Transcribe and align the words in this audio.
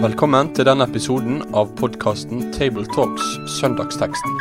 Velkommen 0.00 0.48
til 0.56 0.64
denne 0.64 0.84
episoden 0.88 1.42
av 1.52 1.74
podkasten 1.76 2.46
Tabletalks 2.56 3.24
Søndagsteksten, 3.58 4.36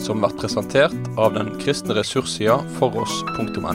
som 0.00 0.22
blir 0.22 0.32
presentert 0.40 1.10
av 1.20 1.34
den 1.36 1.50
kristne 1.60 1.96
ressurssida 1.98 2.58
foross.no. 2.78 3.72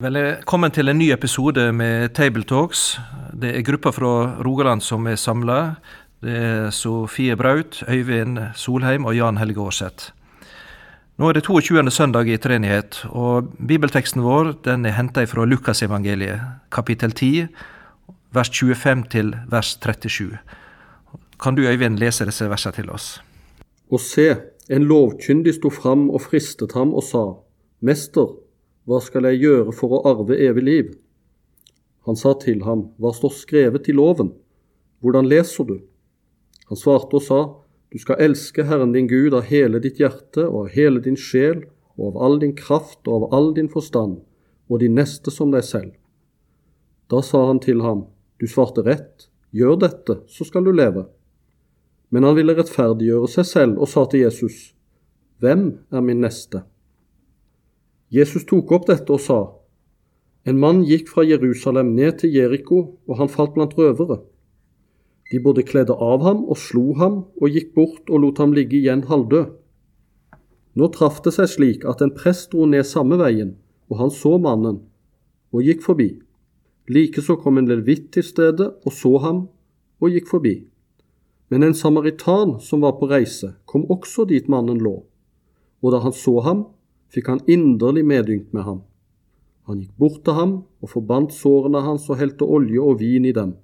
Velkommen 0.00 0.72
til 0.72 0.88
en 0.88 0.96
ny 0.96 1.10
episode 1.12 1.66
med 1.76 2.14
Tabletalks. 2.16 2.84
Det 3.36 3.52
er 3.56 3.66
gruppa 3.68 3.92
fra 3.92 4.14
Rogaland 4.40 4.80
som 4.80 5.04
er 5.12 5.20
samla. 5.20 5.58
Det 6.24 6.38
er 6.40 6.70
Sofie 6.72 7.36
Braut, 7.36 7.82
Øyvind 7.88 8.38
Solheim 8.56 9.04
og 9.04 9.16
Jan 9.16 9.36
Helge 9.36 9.60
Aarseth. 9.60 10.12
Nå 11.20 11.28
er 11.28 11.36
det 11.36 11.42
22. 11.44 11.90
søndag 11.92 12.30
i 12.32 12.38
treenighet, 12.40 13.02
og 13.12 13.50
bibelteksten 13.68 14.22
vår 14.24 14.54
den 14.64 14.86
er 14.88 14.94
henta 14.96 15.26
fra 15.28 15.44
Lukasevangeliet, 15.44 16.40
kapittel 16.72 17.12
10, 17.12 17.42
vers 18.32 18.48
25 18.48 19.02
til 19.12 19.34
vers 19.52 19.74
37. 19.84 20.38
Kan 21.36 21.58
du, 21.58 21.66
Øyvind, 21.68 22.00
lese 22.00 22.24
disse 22.24 22.48
versene 22.48 22.72
til 22.72 22.88
oss? 22.88 23.10
Og 23.92 24.00
se, 24.00 24.30
en 24.72 24.88
lovkyndig 24.88 25.58
sto 25.58 25.68
fram 25.68 26.08
og 26.08 26.24
fristet 26.24 26.72
ham 26.72 26.96
og 26.96 27.04
sa, 27.04 27.26
Mester, 27.84 28.32
hva 28.88 29.04
skal 29.04 29.28
jeg 29.28 29.42
gjøre 29.44 29.76
for 29.76 29.98
å 29.98 30.02
arve 30.14 30.40
evig 30.40 30.64
liv? 30.64 30.90
Han 32.08 32.16
sa 32.16 32.32
til 32.40 32.64
ham, 32.64 32.94
Hva 32.96 33.12
står 33.12 33.36
skrevet 33.42 33.92
i 33.92 33.92
loven? 33.92 34.32
Hvordan 35.04 35.28
leser 35.28 35.68
du? 35.68 35.82
Han 36.72 36.80
svarte 36.80 37.20
og 37.20 37.28
sa, 37.28 37.42
Du 37.90 37.98
skal 37.98 38.20
elske 38.22 38.62
Herren 38.68 38.92
din 38.94 39.08
Gud 39.10 39.34
av 39.34 39.48
hele 39.50 39.80
ditt 39.82 39.98
hjerte 39.98 40.44
og 40.46 40.66
av 40.66 40.74
hele 40.76 41.00
din 41.02 41.16
sjel 41.18 41.64
og 41.98 42.12
av 42.12 42.20
all 42.22 42.36
din 42.38 42.54
kraft 42.54 43.08
og 43.10 43.16
av 43.16 43.34
all 43.34 43.50
din 43.56 43.68
forstand, 43.68 44.20
og 44.70 44.78
din 44.78 44.94
neste 44.94 45.32
som 45.34 45.50
deg 45.50 45.66
selv. 45.66 45.96
Da 47.10 47.18
sa 47.26 47.42
han 47.48 47.58
til 47.58 47.82
ham, 47.82 48.06
Du 48.38 48.46
svarte 48.46 48.80
rett, 48.86 49.26
gjør 49.50 49.76
dette, 49.82 50.20
så 50.30 50.46
skal 50.46 50.64
du 50.64 50.70
leve. 50.72 51.08
Men 52.10 52.24
han 52.24 52.36
ville 52.38 52.54
rettferdiggjøre 52.56 53.28
seg 53.28 53.46
selv 53.46 53.82
og 53.82 53.90
sa 53.90 54.06
til 54.06 54.22
Jesus, 54.24 54.72
Hvem 55.42 55.66
er 55.90 56.00
min 56.00 56.22
neste? 56.22 56.62
Jesus 58.10 58.46
tok 58.46 58.70
opp 58.72 58.86
dette 58.86 59.12
og 59.12 59.20
sa, 59.20 59.40
En 60.46 60.58
mann 60.58 60.84
gikk 60.86 61.10
fra 61.10 61.26
Jerusalem 61.26 61.92
ned 61.98 62.22
til 62.22 62.32
Jeriko, 62.32 62.96
og 63.06 63.18
han 63.18 63.28
falt 63.28 63.58
blant 63.58 63.76
røvere. 63.76 64.22
De 65.30 65.38
både 65.38 65.62
kledde 65.62 65.94
av 65.94 66.24
ham 66.26 66.42
og 66.50 66.58
slo 66.58 66.92
ham, 66.98 67.24
og 67.38 67.54
gikk 67.54 67.74
bort 67.76 68.10
og 68.10 68.24
lot 68.24 68.40
ham 68.42 68.54
ligge 68.56 68.80
igjen 68.80 69.06
halvdød. 69.06 69.52
Nå 70.78 70.88
traff 70.94 71.20
det 71.22 71.34
seg 71.34 71.50
slik 71.50 71.86
at 71.86 72.02
en 72.02 72.14
prest 72.14 72.50
dro 72.52 72.66
ned 72.66 72.86
samme 72.86 73.18
veien, 73.20 73.54
og 73.90 74.02
han 74.02 74.12
så 74.14 74.36
mannen, 74.42 74.80
og 75.54 75.66
gikk 75.66 75.82
forbi. 75.86 76.10
Likeså 76.90 77.36
kom 77.42 77.58
en 77.58 77.70
levitt 77.70 78.10
til 78.14 78.26
stedet 78.26 78.68
og 78.86 78.94
så 78.94 79.16
ham, 79.22 79.46
og 80.02 80.14
gikk 80.14 80.30
forbi. 80.30 80.54
Men 81.50 81.66
en 81.66 81.74
samaritan 81.74 82.58
som 82.62 82.82
var 82.82 82.96
på 82.98 83.08
reise, 83.10 83.54
kom 83.66 83.86
også 83.90 84.26
dit 84.30 84.46
mannen 84.50 84.78
lå, 84.82 85.00
og 85.82 85.94
da 85.94 86.02
han 86.04 86.14
så 86.14 86.38
ham, 86.46 86.64
fikk 87.10 87.30
han 87.30 87.42
inderlig 87.50 88.04
medynk 88.06 88.52
med 88.54 88.66
ham. 88.66 88.82
Han 89.66 89.82
gikk 89.82 89.94
bort 89.98 90.22
til 90.26 90.38
ham 90.38 90.52
og 90.82 90.90
forbandt 90.90 91.34
sårene 91.34 91.82
hans 91.82 92.06
og 92.10 92.18
helte 92.22 92.46
olje 92.46 92.82
og 92.82 92.98
vin 93.02 93.26
i 93.26 93.34
dem. 93.34 93.56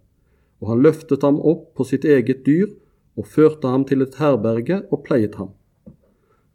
Og 0.63 0.73
han 0.73 0.83
løftet 0.85 1.25
ham 1.27 1.39
opp 1.41 1.75
på 1.77 1.85
sitt 1.85 2.05
eget 2.05 2.45
dyr 2.47 2.71
og 3.17 3.29
førte 3.29 3.69
ham 3.69 3.85
til 3.89 4.05
et 4.05 4.17
herberge 4.21 4.83
og 4.91 5.03
pleiet 5.05 5.37
ham. 5.41 5.53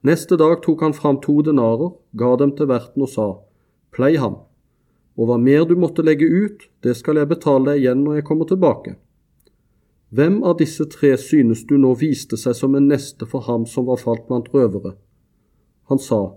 Neste 0.01 0.37
dag 0.37 0.61
tok 0.63 0.81
han 0.81 0.95
fram 0.97 1.19
to 1.21 1.41
denarer, 1.45 1.93
ga 2.17 2.35
dem 2.41 2.55
til 2.57 2.69
verten 2.71 3.05
og 3.05 3.09
sa, 3.11 3.27
Plei 3.93 4.15
ham, 4.17 4.39
og 5.19 5.27
hva 5.27 5.37
mer 5.37 5.65
du 5.69 5.75
måtte 5.77 6.05
legge 6.05 6.25
ut, 6.25 6.63
det 6.81 6.95
skal 6.97 7.19
jeg 7.19 7.29
betale 7.29 7.73
deg 7.73 7.81
igjen 7.83 8.01
når 8.05 8.17
jeg 8.17 8.27
kommer 8.29 8.47
tilbake. 8.49 8.95
Hvem 10.11 10.41
av 10.47 10.57
disse 10.59 10.87
tre 10.91 11.13
synes 11.19 11.61
du 11.67 11.77
nå 11.79 11.93
viste 11.99 12.39
seg 12.39 12.55
som 12.57 12.73
en 12.75 12.89
neste 12.89 13.27
for 13.29 13.45
ham 13.45 13.67
som 13.69 13.85
var 13.87 14.01
falt 14.01 14.25
blant 14.27 14.49
røvere? 14.55 14.95
Han 15.91 15.99
sa, 15.99 16.33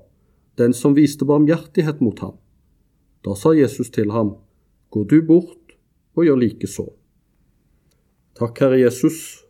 den 0.60 0.74
som 0.76 0.94
viste 0.94 1.26
barmhjertighet 1.26 2.02
mot 2.04 2.20
ham. 2.22 2.36
Da 3.24 3.34
sa 3.38 3.54
Jesus 3.56 3.90
til 3.90 4.12
ham, 4.12 4.36
Gå 4.90 5.02
du 5.10 5.22
bort 5.26 5.74
og 6.14 6.28
gjør 6.28 6.38
likeså. 6.38 6.84
Takk, 8.34 8.60
Herre 8.64 8.80
Jesus, 8.80 9.44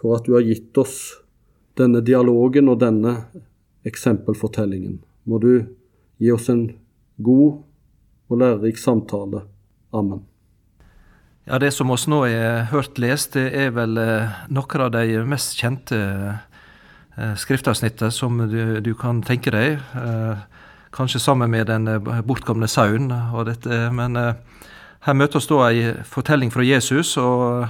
for 0.00 0.16
at 0.16 0.24
du 0.24 0.32
har 0.36 0.44
gitt 0.46 0.76
oss 0.80 1.18
denne 1.76 2.00
dialogen 2.04 2.70
og 2.72 2.78
denne 2.80 3.16
eksempelfortellingen. 3.84 5.02
Må 5.28 5.40
du 5.42 5.66
gi 6.16 6.30
oss 6.32 6.48
en 6.48 6.70
god 7.20 7.60
og 8.32 8.40
lærerik 8.40 8.80
samtale. 8.80 9.44
Amen. 9.92 10.24
Ja, 11.44 11.58
Det 11.58 11.74
som 11.76 11.90
oss 11.92 12.06
nå 12.08 12.22
har 12.24 12.70
hørt 12.72 12.98
lest, 12.98 13.34
det 13.36 13.52
er 13.52 13.70
vel 13.76 13.98
eh, 14.00 14.32
noen 14.48 14.84
av 14.86 14.94
de 14.94 15.20
mest 15.28 15.58
kjente 15.60 15.98
skriftavsnittene 17.14 18.10
som 18.10 18.40
du, 18.48 18.80
du, 18.80 18.94
kan 18.98 19.20
tenke 19.22 19.52
deg. 19.52 19.76
Eh, 19.94 20.38
kanskje 20.94 21.20
sammen 21.20 21.52
med 21.52 21.68
den 21.68 21.86
eh, 21.86 22.22
bortkomne 22.24 22.66
sauen 22.66 23.12
og 23.12 23.44
dette. 23.50 23.90
Men 23.92 24.16
her 25.04 25.16
møter 25.16 25.40
oss 25.40 25.48
da 25.50 25.58
ei 25.68 25.90
fortelling 26.08 26.52
fra 26.52 26.64
Jesus, 26.64 27.16
og 27.20 27.68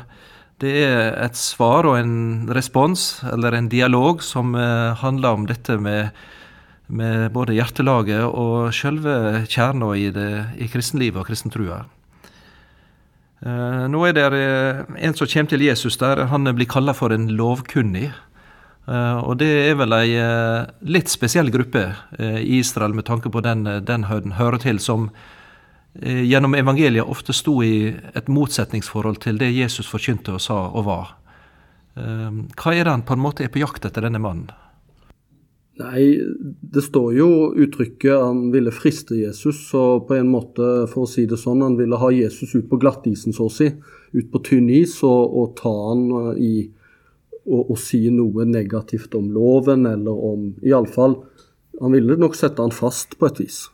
det 0.62 0.74
er 0.84 1.16
et 1.24 1.36
svar 1.36 1.86
og 1.90 1.98
en 1.98 2.46
respons, 2.54 3.24
eller 3.32 3.56
en 3.56 3.68
dialog, 3.68 4.22
som 4.22 4.54
handler 4.54 5.34
om 5.34 5.48
dette 5.50 5.74
med, 5.82 6.14
med 6.86 7.32
både 7.34 7.56
hjertelaget 7.56 8.22
og 8.28 8.70
sjølve 8.72 9.44
kjerna 9.50 9.90
i, 9.98 10.06
i 10.62 10.70
kristenlivet 10.70 11.24
og 11.24 11.26
kristentrua. 11.26 11.82
Nå 13.44 14.04
er 14.08 14.14
det 14.16 14.28
en 14.96 15.16
som 15.18 15.28
kommer 15.28 15.50
til 15.50 15.66
Jesus 15.66 15.98
der. 16.00 16.22
Han 16.30 16.48
blir 16.54 16.70
kalla 16.70 16.94
for 16.96 17.12
en 17.12 17.26
lovkunnig. 17.34 18.14
Og 18.86 19.36
det 19.42 19.50
er 19.66 19.76
vel 19.76 19.92
ei 19.98 20.14
litt 20.86 21.12
spesiell 21.12 21.50
gruppe 21.52 21.90
i 22.16 22.60
Israel 22.62 22.94
med 22.96 23.04
tanke 23.10 23.28
på 23.28 23.42
den, 23.44 23.66
den 23.84 24.06
høyden 24.08 24.38
hører 24.38 24.62
til, 24.62 24.80
som 24.80 25.10
gjennom 26.02 26.56
evangeliet 26.58 27.06
ofte 27.06 27.32
sto 27.36 27.60
i 27.62 27.92
et 28.18 28.26
motsetningsforhold 28.32 29.20
til 29.22 29.38
det 29.38 29.52
Jesus 29.54 29.86
forkynte 29.86 30.34
og 30.34 30.42
sa 30.42 30.56
og 30.66 30.88
var. 30.88 31.12
hva 31.94 32.72
er 32.74 32.82
det 32.82 32.90
han 32.90 33.04
på 33.06 33.14
en 33.14 33.22
måte 33.22 33.44
er 33.44 33.52
på 33.54 33.60
jakt 33.62 33.84
etter, 33.86 34.02
denne 34.02 34.18
mannen? 34.18 34.50
Nei, 35.74 36.20
det 36.74 36.84
står 36.86 37.16
jo 37.16 37.28
uttrykket 37.58 38.20
han 38.22 38.44
ville 38.54 38.70
friste 38.70 39.16
Jesus, 39.18 39.58
og 39.74 40.06
på 40.06 40.14
en 40.20 40.30
måte, 40.30 40.86
for 40.90 41.02
å 41.02 41.10
si 41.10 41.24
det 41.26 41.38
sånn, 41.40 41.64
han 41.66 41.74
ville 41.78 41.98
ha 41.98 42.12
Jesus 42.14 42.54
ut 42.54 42.68
på 42.70 42.78
glattisen, 42.78 43.34
så 43.34 43.48
å 43.48 43.52
si. 43.52 43.72
Ut 44.14 44.28
på 44.30 44.42
tynn 44.46 44.70
is 44.70 45.00
og, 45.02 45.34
og 45.34 45.56
ta 45.58 45.72
han 45.88 46.04
i 46.38 46.52
å, 47.42 47.58
å, 47.58 47.74
si 47.74 48.04
noe 48.14 48.46
negativt 48.46 49.16
om 49.18 49.32
loven, 49.34 49.88
eller 49.90 50.26
om 50.30 50.52
Iallfall 50.62 51.18
Han 51.82 51.90
ville 51.90 52.14
nok 52.22 52.36
sette 52.38 52.62
han 52.62 52.70
fast 52.70 53.18
på 53.18 53.26
et 53.26 53.40
vis. 53.42 53.64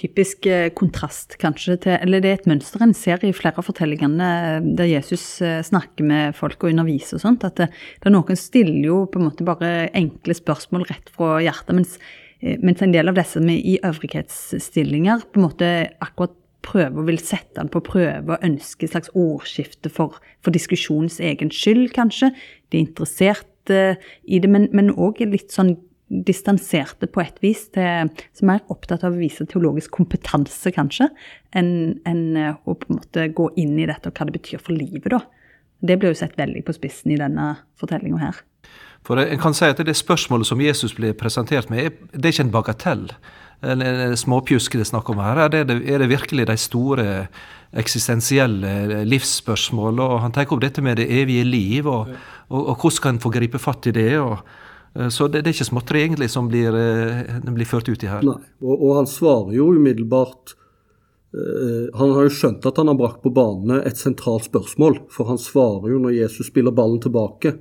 Typisk 0.00 0.46
eh, 0.48 0.70
kontrast 0.72 1.34
kanskje 1.40 1.76
til 1.84 1.96
Eller 1.98 2.22
det 2.24 2.30
er 2.30 2.38
et 2.38 2.48
mønster 2.48 2.80
en 2.80 2.94
ser 2.96 3.20
i 3.26 3.34
flere 3.36 3.60
av 3.60 3.66
fortellingene 3.66 4.28
eh, 4.38 4.68
der 4.78 4.88
Jesus 4.88 5.24
eh, 5.44 5.60
snakker 5.66 6.06
med 6.08 6.36
folk 6.38 6.62
og 6.64 6.72
underviser 6.72 7.18
og 7.18 7.24
sånt. 7.26 7.44
At 7.44 7.58
det, 7.60 7.68
det 8.00 8.12
noen 8.14 8.38
stiller 8.38 8.80
jo 8.86 9.02
på 9.10 9.20
en 9.20 9.28
måte 9.28 9.44
bare 9.44 9.90
enkle 9.98 10.36
spørsmål 10.38 10.86
rett 10.88 11.12
fra 11.12 11.36
hjertet. 11.44 11.76
mens 11.76 12.00
mens 12.40 12.80
en 12.80 12.94
del 12.94 13.04
av 13.04 13.18
disse 13.18 13.36
med 13.44 13.60
i 13.68 13.74
øvrighetsstillinger 13.84 15.26
på 15.28 15.36
en 15.36 15.44
måte 15.44 15.66
akkurat 16.00 16.32
prøver 16.64 17.02
og 17.02 17.10
vil 17.10 17.20
sette 17.20 17.58
den 17.58 17.68
på 17.68 17.82
prøve 17.84 18.32
og 18.32 18.46
ønske 18.46 18.86
et 18.86 18.94
slags 18.94 19.12
ordskifte 19.12 19.92
for, 19.92 20.16
for 20.40 20.56
diskusjonens 20.56 21.18
egen 21.20 21.52
skyld, 21.52 21.90
kanskje. 21.92 22.30
De 22.72 22.80
er 22.80 22.86
interessert 22.86 23.68
i 23.68 24.40
det, 24.40 24.48
men 24.48 24.88
òg 24.96 25.20
litt 25.28 25.52
sånn 25.52 25.74
distanserte 26.10 27.06
på 27.06 27.22
et 27.22 27.38
vis, 27.42 27.68
til, 27.74 28.10
som 28.36 28.52
er 28.52 28.64
opptatt 28.72 29.04
av 29.06 29.14
å 29.14 29.20
vise 29.20 29.46
teologisk 29.48 29.94
kompetanse, 29.94 30.72
kanskje, 30.74 31.08
enn 31.56 31.72
en, 32.08 32.24
uh, 32.36 32.54
å 32.66 32.74
på 32.74 32.90
en 32.90 33.00
måte 33.00 33.28
gå 33.36 33.50
inn 33.62 33.78
i 33.78 33.88
dette 33.88 34.10
og 34.10 34.18
hva 34.18 34.28
det 34.28 34.38
betyr 34.40 34.62
for 34.62 34.76
livet, 34.76 35.10
da. 35.14 35.22
Det 35.80 35.96
blir 35.96 36.12
jo 36.12 36.18
sett 36.18 36.36
veldig 36.36 36.60
på 36.66 36.74
spissen 36.76 37.14
i 37.14 37.20
denne 37.20 37.54
fortellinga 37.80 38.18
her. 38.20 38.42
For 39.06 39.16
en 39.16 39.40
kan 39.40 39.54
si 39.56 39.64
at 39.64 39.78
Det 39.80 39.94
spørsmålet 39.96 40.50
som 40.50 40.60
Jesus 40.60 40.92
blir 40.92 41.14
presentert 41.16 41.70
med, 41.72 41.94
det 42.12 42.26
er 42.26 42.34
ikke 42.34 42.44
en 42.50 42.52
bagatell 42.52 43.06
en 43.60 44.16
småpjusk 44.16 44.72
det 44.78 44.86
er 44.86 44.88
snakk 44.88 45.10
om 45.12 45.20
her. 45.20 45.44
Er 45.44 45.52
det, 45.52 45.80
er 45.84 46.00
det 46.00 46.08
virkelig 46.08 46.46
de 46.48 46.56
store 46.56 47.06
eksistensielle 47.76 49.04
livsspørsmål? 49.08 50.00
Og 50.00 50.20
han 50.24 50.32
tar 50.32 50.48
opp 50.48 50.62
dette 50.62 50.82
med 50.82 50.96
det 51.00 51.10
evige 51.10 51.44
liv, 51.44 51.86
og, 51.86 52.08
og, 52.48 52.60
og 52.72 52.74
hvordan 52.80 53.02
kan 53.02 53.14
en 53.14 53.22
få 53.22 53.32
gripe 53.34 53.60
fatt 53.60 53.90
i 53.90 53.94
det? 53.96 54.18
og 54.18 54.38
eh, 54.38 54.59
så 54.90 55.28
det, 55.28 55.44
det, 55.44 55.50
er 55.50 55.54
ikke 55.54 55.68
småtteri 55.68 56.00
egentlig 56.02 56.30
som 56.32 56.48
blir, 56.50 56.74
eh, 56.74 57.36
blir, 57.46 57.68
ført 57.68 57.88
ut 57.88 58.02
i 58.02 58.10
her. 58.10 58.24
Nei, 58.26 58.38
og, 58.62 58.74
og 58.74 58.96
han 58.98 59.08
svarer 59.10 59.54
jo 59.54 59.68
umiddelbart 59.76 60.56
uh, 61.36 61.86
Han 62.00 62.14
har 62.16 62.26
jo 62.26 62.32
skjønt 62.34 62.66
at 62.66 62.80
han 62.80 62.90
har 62.90 62.98
brakt 62.98 63.20
på 63.22 63.30
bane 63.34 63.78
et 63.86 64.00
sentralt 64.00 64.48
spørsmål, 64.48 64.98
for 65.14 65.30
han 65.30 65.38
svarer 65.38 65.92
jo 65.92 66.00
når 66.02 66.16
Jesus 66.18 66.50
spiller 66.50 66.74
ballen 66.74 66.98
tilbake 67.02 67.54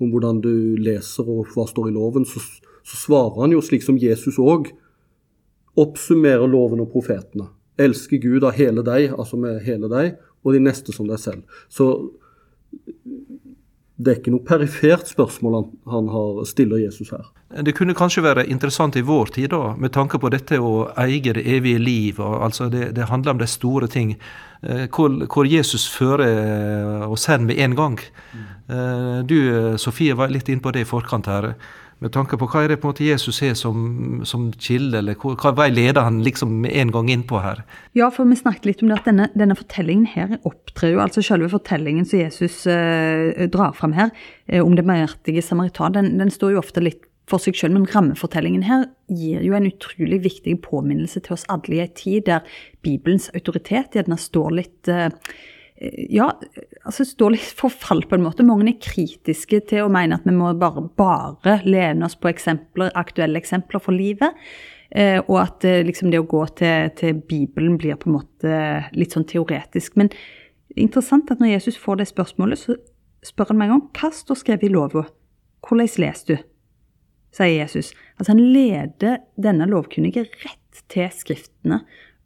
om 0.00 0.08
hvordan 0.10 0.40
du 0.44 0.80
leser 0.80 1.28
og 1.28 1.52
hva 1.52 1.68
står 1.68 1.90
i 1.90 1.94
loven, 1.94 2.24
så, 2.26 2.40
så 2.82 3.02
svarer 3.02 3.44
han 3.44 3.54
jo 3.54 3.62
slik 3.62 3.84
som 3.84 4.00
Jesus 4.00 4.40
òg 4.40 4.72
oppsummerer 5.78 6.48
loven 6.48 6.82
og 6.82 6.90
profetene. 6.94 7.50
Elske 7.78 8.18
Gud 8.22 8.46
av 8.46 8.56
hele 8.56 8.82
deg, 8.86 9.12
altså 9.12 9.38
med 9.38 9.60
hele 9.66 9.90
deg, 9.90 10.16
og 10.44 10.54
de 10.54 10.62
neste 10.62 10.94
som 10.94 11.08
deg 11.10 11.20
selv. 11.20 11.60
Så 11.68 11.88
det 13.96 14.10
er 14.10 14.16
ikke 14.18 14.32
noe 14.34 14.42
perifert 14.42 15.06
spørsmål 15.06 15.54
han, 15.54 15.66
han 15.92 16.08
har, 16.10 16.40
stiller 16.50 16.80
Jesus 16.82 17.12
her. 17.14 17.28
Det 17.62 17.76
kunne 17.78 17.94
kanskje 17.94 18.24
være 18.24 18.46
interessant 18.50 18.96
i 18.98 19.04
vår 19.06 19.30
tid, 19.36 19.52
da, 19.52 19.76
med 19.78 19.92
tanke 19.94 20.18
på 20.18 20.30
dette 20.34 20.58
å 20.58 20.88
eie 20.98 21.34
det 21.36 21.44
evige 21.46 21.78
liv. 21.78 22.18
Og, 22.18 22.40
altså 22.48 22.66
det, 22.72 22.88
det, 22.96 23.06
handler 23.12 23.36
om 23.36 23.42
de 23.44 23.46
store 23.46 23.86
ting. 23.86 24.16
Eh, 24.66 24.88
hvor, 24.90 25.14
hvor 25.30 25.46
Jesus 25.46 25.86
fører 25.92 26.26
eh, 26.26 27.06
oss 27.06 27.28
hen 27.30 27.46
med 27.46 27.62
en 27.62 27.78
gang. 27.78 28.00
Mm. 28.34 28.50
Du, 29.28 29.36
Sofie, 29.76 30.14
var 30.16 30.30
litt 30.32 30.48
inn 30.48 30.62
på 30.64 30.70
det 30.72 30.86
i 30.86 30.88
forkant 30.88 31.26
her 31.28 31.50
med 32.04 32.12
tanke 32.12 32.36
på 32.36 32.46
hva 32.50 32.64
er 32.64 32.74
det 32.74 32.80
på 32.82 32.88
en 32.88 32.92
måte 32.92 33.06
Jesus 33.06 33.38
har 33.40 33.54
som, 33.56 34.20
som 34.28 34.50
kilde, 34.60 34.98
eller 35.00 35.16
hva, 35.20 35.32
hva 35.40 35.54
vei 35.56 35.70
leder 35.72 36.04
han 36.04 36.20
liksom 36.26 36.66
en 36.68 36.92
gang 36.92 37.08
inn 37.12 37.24
på 37.28 37.40
her? 37.40 37.62
Ja, 37.96 38.10
for 38.12 38.28
vi 38.28 38.36
snakket 38.36 38.68
litt 38.68 38.84
om 38.84 38.92
det 38.92 38.98
at 38.98 39.08
denne, 39.08 39.30
denne 39.32 39.56
fortellingen 39.56 40.10
her 40.12 40.36
opptrer 40.42 40.92
jo, 40.92 41.00
altså 41.04 41.24
selve 41.24 41.48
fortellingen 41.54 42.04
som 42.08 42.20
Jesus 42.20 42.66
eh, 42.68 43.46
drar 43.52 43.72
fram 43.78 43.96
her, 43.96 44.12
eh, 44.46 44.60
om 44.60 44.76
det 44.76 44.84
barmhjertige 44.84 45.44
samaritan, 45.46 45.96
den, 45.96 46.12
den, 46.20 46.32
står 46.34 46.54
jo 46.54 46.60
ofte 46.60 46.84
litt 46.84 47.08
for 47.30 47.40
seg 47.40 47.56
selv, 47.56 47.78
men 47.78 47.88
rammefortellingen 47.88 48.66
her 48.68 48.84
gir 49.08 49.40
jo 49.46 49.56
en 49.56 49.70
utrolig 49.70 50.20
viktig 50.26 50.58
påminnelse 50.66 51.24
til 51.24 51.38
oss 51.38 51.48
alle 51.52 51.78
i 51.78 51.82
en 51.86 51.96
tid 51.96 52.28
der 52.28 52.44
Bibelens 52.84 53.30
autoritet 53.32 53.96
gjerne 53.96 54.20
står 54.20 54.56
litt 54.60 54.92
eh, 54.92 55.08
ja, 55.74 56.28
altså 56.86 57.02
står 57.06 57.34
litt 57.34 57.56
for 57.58 57.72
fall 57.72 58.04
på 58.06 58.14
en 58.14 58.22
måte. 58.22 58.46
Mange 58.46 58.68
er 58.70 58.78
kritiske 58.78 59.58
til 59.72 59.84
å 59.84 59.90
mene 59.92 60.20
at 60.20 60.26
vi 60.26 60.34
må 60.36 60.52
bare, 60.58 60.84
bare 60.94 61.58
lene 61.66 62.06
oss 62.06 62.14
på 62.14 62.30
eksempler, 62.30 62.92
aktuelle 62.94 63.40
eksempler 63.40 63.82
for 63.82 63.96
livet. 63.96 64.38
Eh, 64.94 65.18
og 65.24 65.40
at 65.40 65.66
eh, 65.66 65.82
liksom 65.82 66.12
det 66.12 66.20
å 66.22 66.28
gå 66.30 66.44
til, 66.60 66.92
til, 66.94 67.18
Bibelen 67.26 67.78
blir 67.80 67.98
på 67.98 68.06
en 68.10 68.18
måte 68.20 68.58
litt 68.94 69.16
sånn 69.16 69.26
teoretisk. 69.26 69.98
Men 69.98 70.12
er 70.14 70.84
interessant 70.86 71.32
at 71.34 71.42
når 71.42 71.56
Jesus 71.56 71.80
får 71.80 71.98
det 71.98 72.10
spørsmålet, 72.12 72.62
så 72.62 72.78
spør 73.26 73.50
han 73.50 73.62
meg 73.64 73.74
om 73.74 73.86
hva 73.98 74.12
står 74.14 74.38
skrevet 74.44 74.68
i 74.68 74.74
lova. 74.74 75.08
Hvordan 75.64 75.90
leser 76.04 76.30
du? 76.30 76.36
sier 77.34 77.56
Jesus. 77.58 77.92
Altså 78.18 78.32
Han 78.32 78.52
leder 78.54 79.24
denne 79.34 79.66
lovkunnige 79.66 80.28
rett 80.44 80.84
til 80.92 81.10
Skriftene 81.10 81.80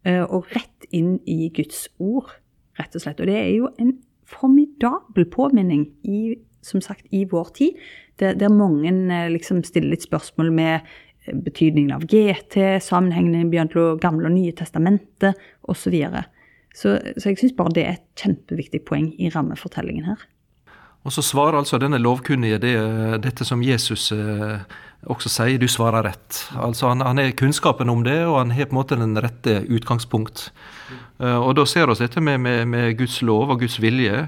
eh, 0.04 0.20
og 0.20 0.50
rett 0.52 0.88
inn 0.92 1.16
i 1.24 1.48
Guds 1.54 1.86
ord 1.96 2.34
rett 2.78 2.94
og 2.96 3.04
slett. 3.04 3.20
Og 3.20 3.28
det 3.30 3.36
er 3.38 3.50
jo 3.54 3.70
en 3.80 3.94
formidabel 4.28 5.26
påminning 5.32 5.88
i, 6.04 6.36
som 6.64 6.82
sagt, 6.84 7.06
i 7.14 7.24
vår 7.28 7.52
tid, 7.56 7.78
der, 8.20 8.34
der 8.38 8.52
mange 8.52 8.90
eh, 8.90 9.28
liksom 9.32 9.62
stiller 9.66 9.94
litt 9.94 10.06
spørsmål 10.06 10.50
med 10.54 10.80
eh, 10.80 11.36
betydningen 11.36 11.94
av 11.96 12.06
GT, 12.10 12.58
sammenhengene 12.84 13.46
mellom 13.48 14.00
Gamle 14.02 14.28
og 14.28 14.34
Nye 14.36 14.56
testamentet 14.56 15.38
osv. 15.62 15.94
Så, 16.74 16.96
så 16.98 17.14
Så 17.16 17.30
jeg 17.30 17.40
syns 17.40 17.56
bare 17.56 17.74
det 17.74 17.86
er 17.86 17.96
et 17.96 18.08
kjempeviktig 18.20 18.84
poeng 18.86 19.12
i 19.18 19.30
rammefortellingen 19.34 20.10
her. 20.10 20.26
Og 21.06 21.14
så 21.14 21.22
svarer 21.22 21.56
altså 21.56 21.78
denne 21.80 22.00
lovkunnige 22.02 22.58
det, 22.60 22.74
dette 23.24 23.46
som 23.46 23.62
Jesus 23.64 24.10
eh, 24.12 24.60
også 25.06 25.30
sier, 25.30 25.60
du 25.60 25.68
svarer 25.70 26.02
rett. 26.08 26.40
Altså 26.58 26.90
han, 26.90 27.04
han 27.06 27.20
har 27.20 27.34
kunnskapen 27.38 27.90
om 27.92 28.02
det, 28.06 28.18
og 28.26 28.40
han 28.40 28.52
har 28.56 28.66
på 28.66 28.74
en 28.74 28.80
måte 28.80 28.98
den 28.98 29.14
rette 29.22 29.60
utgangspunkt. 29.70 30.48
Eh, 31.22 31.38
og 31.38 31.54
da 31.58 31.66
ser 31.68 31.86
vi 31.86 31.98
dette 32.00 32.22
med, 32.24 32.40
med, 32.42 32.66
med, 32.66 32.96
Guds 32.98 33.20
lov 33.22 33.52
og 33.54 33.62
Guds 33.62 33.78
vilje 33.82 34.26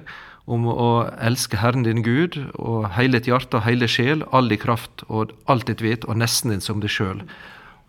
om 0.50 0.67
å 0.70 1.06
elske 1.22 1.58
Herren 1.61 1.84
din 1.87 2.05
Gud 2.06 2.38
og 2.55 2.88
hele 2.96 3.19
ditt 3.19 3.28
hjerte 3.31 3.58
og 3.58 3.67
hele 3.67 3.90
sjel, 3.90 4.25
all 4.31 4.50
din 4.50 4.62
kraft 4.62 5.05
og 5.08 5.34
alt 5.50 5.69
ditt 5.70 5.82
vit 5.82 6.06
og 6.06 6.19
nesten 6.22 6.55
din 6.55 6.64
som 6.64 6.82
deg 6.82 6.94
sjøl. 6.94 7.25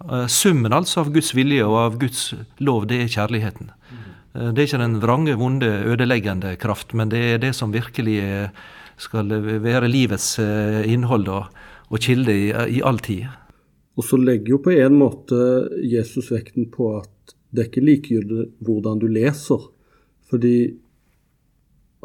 Eh, 0.10 0.26
summen 0.26 0.74
altså 0.74 1.06
av 1.06 1.14
Guds 1.14 1.36
vilje 1.38 1.66
og 1.70 1.78
av 1.86 2.02
Guds 2.02 2.32
lov, 2.58 2.90
det 2.90 3.04
er 3.06 3.14
kjærligheten. 3.14 3.74
Eh, 3.94 4.52
det 4.52 4.58
er 4.58 4.68
ikke 4.72 4.84
den 4.84 5.02
vrange, 5.06 5.38
vonde, 5.38 5.70
ødeleggende 5.86 6.58
kraft, 6.58 6.98
men 6.98 7.14
det 7.14 7.28
er 7.30 7.44
det 7.46 7.54
som 7.58 7.74
virkelig 7.74 8.50
skal 9.02 9.30
være 9.64 9.88
livets 9.90 10.36
innhold 10.38 11.30
og, 11.34 11.62
og 11.92 12.00
kilde 12.04 12.34
i, 12.34 12.50
i 12.52 12.82
all 12.84 13.00
tid. 13.04 13.28
Og 14.00 14.08
så 14.08 14.18
legger 14.18 14.56
jo 14.56 14.62
på 14.64 14.74
en 14.74 14.96
måte 14.96 15.38
Jesus 15.84 16.32
vekten 16.32 16.70
på 16.72 16.94
at 17.02 17.36
det 17.52 17.66
er 17.66 17.68
ikke 17.68 17.84
likegyldig 17.84 18.46
hvordan 18.64 19.02
du 19.02 19.10
leser. 19.12 19.68
Fordi 20.32 20.56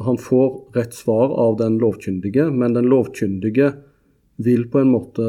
han 0.02 0.18
får 0.20 0.48
rett 0.76 0.96
svar 0.96 1.30
av 1.40 1.56
den 1.60 1.78
lovkyndige, 1.80 2.50
men 2.50 2.74
den 2.76 2.90
lovkyndige 2.90 3.70
vil 4.42 4.66
på 4.68 4.82
en 4.82 4.92
måte 4.92 5.28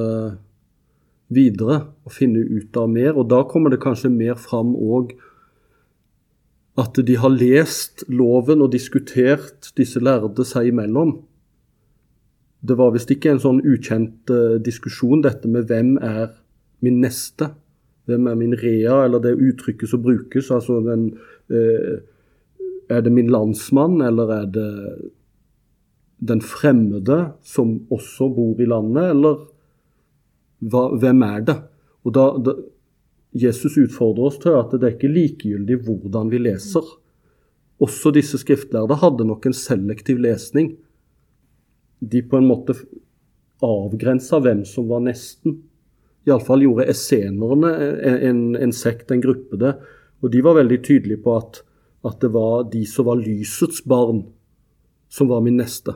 videre 1.31 1.79
og 2.07 2.15
finne 2.15 2.41
ut 2.41 2.75
av 2.79 2.89
mer. 2.91 3.13
Og 3.13 3.29
da 3.31 3.43
kommer 3.47 3.71
det 3.71 3.83
kanskje 3.83 4.11
mer 4.11 4.35
fram 4.41 4.73
òg 4.75 5.13
at 6.77 6.99
de 7.05 7.15
har 7.17 7.33
lest 7.33 8.03
loven 8.09 8.61
og 8.61 8.73
diskutert 8.73 9.71
disse 9.77 10.01
lærde 10.03 10.45
seg 10.45 10.69
imellom. 10.73 11.15
Det 12.61 12.77
var 12.77 12.93
visst 12.95 13.11
ikke 13.13 13.33
en 13.33 13.41
sånn 13.41 13.61
ukjent 13.65 14.31
uh, 14.33 14.57
diskusjon, 14.63 15.21
dette 15.25 15.49
med 15.51 15.67
hvem 15.69 15.95
er 16.03 16.31
min 16.85 17.01
neste. 17.03 17.51
Hvem 18.07 18.29
er 18.31 18.39
min 18.39 18.55
rea, 18.57 19.03
eller 19.05 19.21
det 19.21 19.35
uttrykket 19.35 19.91
som 19.91 20.01
brukes. 20.05 20.51
altså 20.51 20.79
den, 20.85 21.11
uh, 21.53 21.99
Er 22.89 23.01
det 23.03 23.11
min 23.11 23.29
landsmann, 23.29 24.01
eller 24.01 24.31
er 24.31 24.45
det 24.47 24.71
den 26.17 26.41
fremmede 26.41 27.33
som 27.45 27.81
også 27.93 28.29
bor 28.33 28.61
i 28.61 28.65
landet, 28.65 29.11
eller 29.11 29.43
hva, 30.65 30.87
hvem 30.97 31.21
er 31.27 31.43
det? 31.45 31.57
Og 32.07 32.15
da, 32.15 32.25
da, 32.41 32.55
Jesus 33.37 33.77
utfordrer 33.77 34.29
oss 34.31 34.39
til 34.41 34.55
at 34.57 34.71
det 34.73 34.87
er 34.87 34.95
ikke 34.95 35.11
likegyldig 35.11 35.81
hvordan 35.85 36.31
vi 36.31 36.41
leser. 36.41 36.85
Også 37.83 38.11
disse 38.15 38.39
skriftlærde 38.41 38.97
hadde 39.03 39.27
nok 39.27 39.45
en 39.45 39.55
selektiv 39.55 40.21
lesning 40.23 40.73
de 41.99 42.21
på 42.21 42.37
en 42.37 42.47
måte 42.49 42.75
avgrensa 43.63 44.39
hvem 44.43 44.63
som 44.65 44.87
var 44.89 45.03
nesten. 45.05 45.61
Iallfall 46.27 46.65
gjorde 46.65 46.89
essenerne 46.91 47.71
en, 48.27 48.41
en, 48.55 48.73
sekt, 48.75 49.11
en 49.11 49.23
gruppe, 49.23 49.57
det. 49.59 49.73
Og 50.21 50.33
de 50.33 50.41
var 50.43 50.57
veldig 50.59 50.79
tydelige 50.83 51.21
på 51.23 51.37
at, 51.39 51.61
at 52.07 52.19
det 52.21 52.31
var 52.33 52.67
de 52.71 52.83
som 52.89 53.07
var 53.07 53.21
lysets 53.21 53.83
barn, 53.87 54.25
som 55.09 55.29
var 55.31 55.43
min 55.45 55.59
neste. 55.61 55.95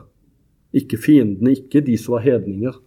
Ikke 0.72 0.98
fiendene, 1.00 1.52
ikke 1.52 1.84
de 1.84 1.98
som 2.00 2.16
var 2.16 2.24
hedninger. 2.24 2.78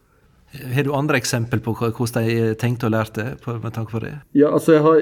Har 0.74 0.84
du 0.84 0.94
andre 0.96 1.18
eksempel 1.18 1.60
på 1.64 1.74
hvordan 1.78 2.26
de 2.26 2.54
tenkte 2.60 2.88
og 2.88 2.94
lærte 2.94 3.26
med 3.48 3.74
tanke 3.76 3.92
på 3.92 4.02
det? 4.04 4.14
Ja, 4.38 4.52
altså 4.54 4.76
Jeg 4.76 4.84
har 4.86 5.00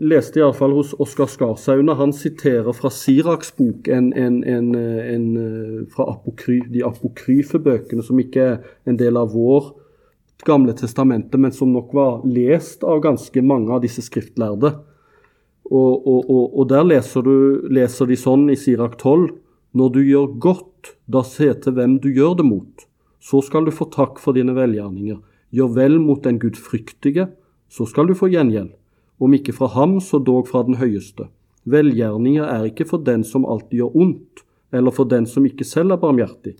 lest 0.00 0.36
iallfall 0.36 0.74
hos 0.76 0.94
Oskar 0.98 1.28
Skarsaune. 1.30 1.94
Han 1.98 2.12
siterer 2.12 2.72
fra 2.72 2.90
Siraks 2.90 3.52
bok 3.56 3.88
en, 3.88 4.12
en, 4.12 4.42
en, 4.44 4.74
en 4.74 5.86
fra 5.92 6.08
apokry, 6.14 6.60
de 6.72 6.84
apokryfe 6.86 7.58
bøkene, 7.58 8.02
som 8.02 8.20
ikke 8.20 8.48
er 8.54 8.58
en 8.88 9.00
del 9.00 9.20
av 9.20 9.32
vår 9.34 9.72
Gamle 10.44 10.74
testamentet, 10.76 11.38
men 11.40 11.52
som 11.54 11.70
nok 11.72 11.92
var 11.94 12.24
lest 12.28 12.82
av 12.84 12.98
ganske 13.00 13.42
mange 13.42 13.70
av 13.72 13.80
disse 13.80 14.02
skriftlærde. 14.04 14.74
Og, 15.70 15.92
og, 16.04 16.18
og, 16.28 16.58
og 16.58 16.66
der 16.68 16.84
leser, 16.84 17.24
du, 17.24 17.68
leser 17.72 18.10
de 18.10 18.18
sånn 18.20 18.50
i 18.52 18.58
Sirak 18.60 18.98
12.: 18.98 19.30
Når 19.78 19.94
du 19.94 20.02
gjør 20.04 20.34
godt, 20.42 20.90
da 21.08 21.22
se 21.24 21.48
til 21.64 21.78
hvem 21.78 21.96
du 22.02 22.10
gjør 22.12 22.36
det 22.42 22.48
mot 22.50 22.84
så 23.24 23.40
skal 23.44 23.64
du 23.64 23.72
få 23.72 23.88
takk 23.92 24.20
for 24.20 24.36
dine 24.36 24.52
velgjerninger. 24.56 25.20
Gjør 25.54 25.70
vel 25.78 25.96
mot 26.02 26.20
den 26.24 26.40
gudfryktige, 26.42 27.28
så 27.72 27.86
skal 27.88 28.10
du 28.10 28.16
få 28.18 28.28
gjengjeld. 28.32 28.74
Om 29.22 29.36
ikke 29.38 29.54
fra 29.56 29.70
ham, 29.72 29.96
så 30.02 30.18
dog 30.20 30.50
fra 30.50 30.64
den 30.66 30.76
høyeste. 30.80 31.30
Velgjerninger 31.64 32.44
er 32.44 32.68
ikke 32.68 32.84
for 32.90 33.00
den 33.06 33.24
som 33.24 33.46
alltid 33.48 33.80
gjør 33.80 33.96
ondt, 34.04 34.44
eller 34.74 34.92
for 34.92 35.08
den 35.08 35.24
som 35.30 35.46
ikke 35.48 35.64
selv 35.64 35.94
er 35.94 36.02
barmhjertig. 36.02 36.56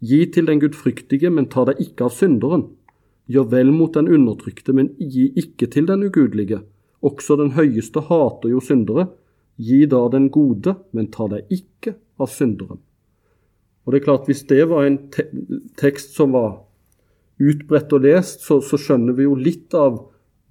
Gi 0.00 0.22
til 0.32 0.48
den 0.48 0.60
gudfryktige, 0.62 1.28
men 1.32 1.50
ta 1.52 1.66
deg 1.68 1.82
ikke 1.82 2.08
av 2.08 2.16
synderen. 2.16 2.66
Gjør 3.28 3.50
vel 3.52 3.72
mot 3.74 3.92
den 3.96 4.08
undertrykte, 4.08 4.72
men 4.72 4.92
gi 4.96 5.28
ikke 5.36 5.68
til 5.72 5.88
den 5.90 6.06
ugudelige. 6.06 6.62
Også 7.04 7.36
den 7.36 7.52
høyeste 7.58 8.06
hater 8.08 8.52
jo 8.54 8.62
syndere. 8.62 9.10
Gi 9.60 9.84
da 9.90 10.06
den 10.12 10.30
gode, 10.32 10.76
men 10.96 11.10
ta 11.12 11.28
deg 11.32 11.50
ikke 11.52 11.96
av 12.20 12.30
synderen. 12.32 12.80
Og 13.86 13.92
det 13.92 14.00
er 14.00 14.04
klart, 14.04 14.26
Hvis 14.26 14.42
det 14.50 14.64
var 14.68 14.84
en 14.84 14.98
te 15.14 15.28
tekst 15.78 16.16
som 16.18 16.34
var 16.34 16.66
utbredt 17.38 17.92
og 17.92 18.02
lest, 18.02 18.42
så, 18.42 18.60
så, 18.60 18.78
skjønner 18.80 19.14
vi 19.14 19.26
jo 19.28 19.36
litt 19.38 19.74
av 19.76 20.00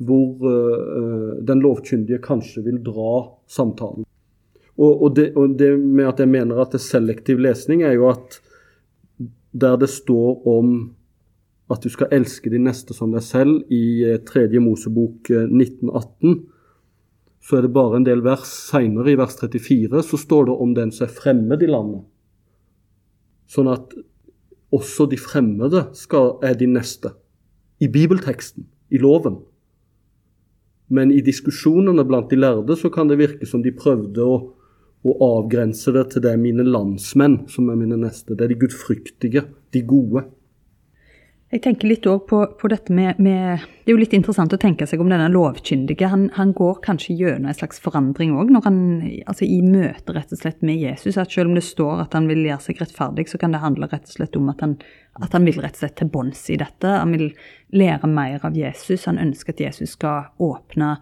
hvor 0.06 0.44
uh, 0.44 1.44
den 1.44 1.64
lovkyndige 1.64 2.22
kanskje 2.24 2.64
vil 2.66 2.80
dra 2.84 3.26
samtalen. 3.48 4.06
Og, 4.76 4.92
og, 4.92 5.10
det, 5.16 5.30
og, 5.36 5.56
det, 5.60 5.72
med 5.80 6.08
at 6.10 6.20
jeg 6.20 6.32
mener 6.32 6.60
at 6.60 6.76
det 6.76 6.82
er 6.82 6.88
selektiv 6.88 7.40
lesning, 7.44 7.84
er 7.84 7.96
jo 7.96 8.10
at 8.12 8.40
der 9.56 9.78
det 9.80 9.90
står 9.92 10.48
om 10.52 10.74
at 11.72 11.82
du 11.82 11.90
skal 11.90 12.12
elske 12.14 12.52
de 12.52 12.60
neste 12.62 12.94
som 12.94 13.12
deg 13.16 13.24
selv, 13.26 13.64
i 13.68 14.04
uh, 14.06 14.20
tredje 14.28 14.64
Mosebok 14.64 15.32
uh, 15.32 15.48
1918, 15.48 16.44
så 17.46 17.60
er 17.60 17.66
det 17.66 17.76
bare 17.76 18.00
en 18.00 18.08
del 18.08 18.24
vers 18.26 18.48
seinere, 18.72 19.12
i 19.12 19.20
vers 19.20 19.36
34, 19.42 20.04
så 20.08 20.18
står 20.18 20.48
det 20.48 20.60
om 20.66 20.76
den 20.78 20.92
som 20.96 21.08
er 21.08 21.18
fremmed 21.20 21.64
i 21.64 21.70
landet. 21.70 22.06
Sånn 23.52 23.70
at 23.72 23.94
også 24.76 25.08
de 25.12 25.20
fremmede 25.22 25.86
skal, 25.96 26.36
er 26.44 26.58
de 26.60 26.68
neste. 26.70 27.14
I 27.80 27.90
bibelteksten, 27.92 28.66
i 28.92 29.02
loven. 29.02 29.40
Men 30.88 31.12
i 31.12 31.22
diskusjonene 31.26 32.06
blant 32.06 32.30
de 32.30 32.40
lærde 32.40 32.78
så 32.78 32.92
kan 32.94 33.10
det 33.10 33.20
virke 33.22 33.48
som 33.50 33.64
de 33.66 33.74
prøvde 33.76 34.26
å, 34.26 34.38
å 35.06 35.16
avgrense 35.40 35.94
det 35.96 36.08
til 36.12 36.26
det 36.26 36.34
er 36.34 36.42
mine 36.42 36.66
landsmenn 36.66 37.44
som 37.52 37.70
er 37.72 37.80
mine 37.80 37.98
neste. 38.02 38.36
Det 38.36 38.46
er 38.46 38.54
de 38.54 38.60
gudfryktige, 38.66 39.46
de 39.74 39.82
gode. 39.88 40.26
Jeg 41.54 41.62
tenker 41.62 41.86
litt 41.88 42.06
på, 42.26 42.38
på, 42.58 42.70
dette 42.72 42.94
med, 42.94 43.20
med, 43.22 43.62
Det 43.86 43.92
er 43.92 43.94
jo 43.94 44.02
litt 44.02 44.16
interessant 44.18 44.54
å 44.56 44.58
tenke 44.58 44.88
seg 44.90 45.00
om 45.02 45.12
denne 45.12 45.28
lovkyndige. 45.30 46.08
Han, 46.10 46.24
han 46.34 46.56
går 46.58 46.80
kanskje 46.84 47.14
gjennom 47.20 47.52
en 47.52 47.58
slags 47.58 47.78
forandring 47.84 48.34
òg, 48.34 48.50
altså 48.58 49.46
i 49.46 49.60
møte 49.62 50.16
rett 50.16 50.34
og 50.34 50.42
slett 50.42 50.66
med 50.66 50.82
Jesus. 50.82 51.20
At 51.22 51.30
selv 51.32 51.52
om 51.52 51.60
det 51.60 51.64
står 51.68 52.02
at 52.08 52.18
han 52.18 52.26
vil 52.32 52.42
gjøre 52.48 52.66
seg 52.66 52.82
rettferdig, 52.82 53.28
så 53.30 53.38
kan 53.42 53.54
det 53.54 53.62
handle 53.62 53.92
rett 53.92 54.10
og 54.10 54.18
slett 54.18 54.40
om 54.40 54.50
at 54.50 54.66
han, 54.66 54.74
at 55.22 55.38
han 55.38 55.46
vil 55.46 55.62
rett 55.62 55.78
og 55.78 55.84
slett 55.84 55.96
til 56.02 56.10
bunns 56.18 56.42
i 56.50 56.58
dette. 56.64 56.96
Han 56.98 57.14
vil 57.14 57.30
lære 57.78 58.10
mer 58.10 58.42
av 58.42 58.58
Jesus. 58.58 59.06
Han 59.06 59.22
ønsker 59.22 59.54
at 59.54 59.64
Jesus 59.68 59.94
skal 60.00 60.32
åpne 60.42 60.96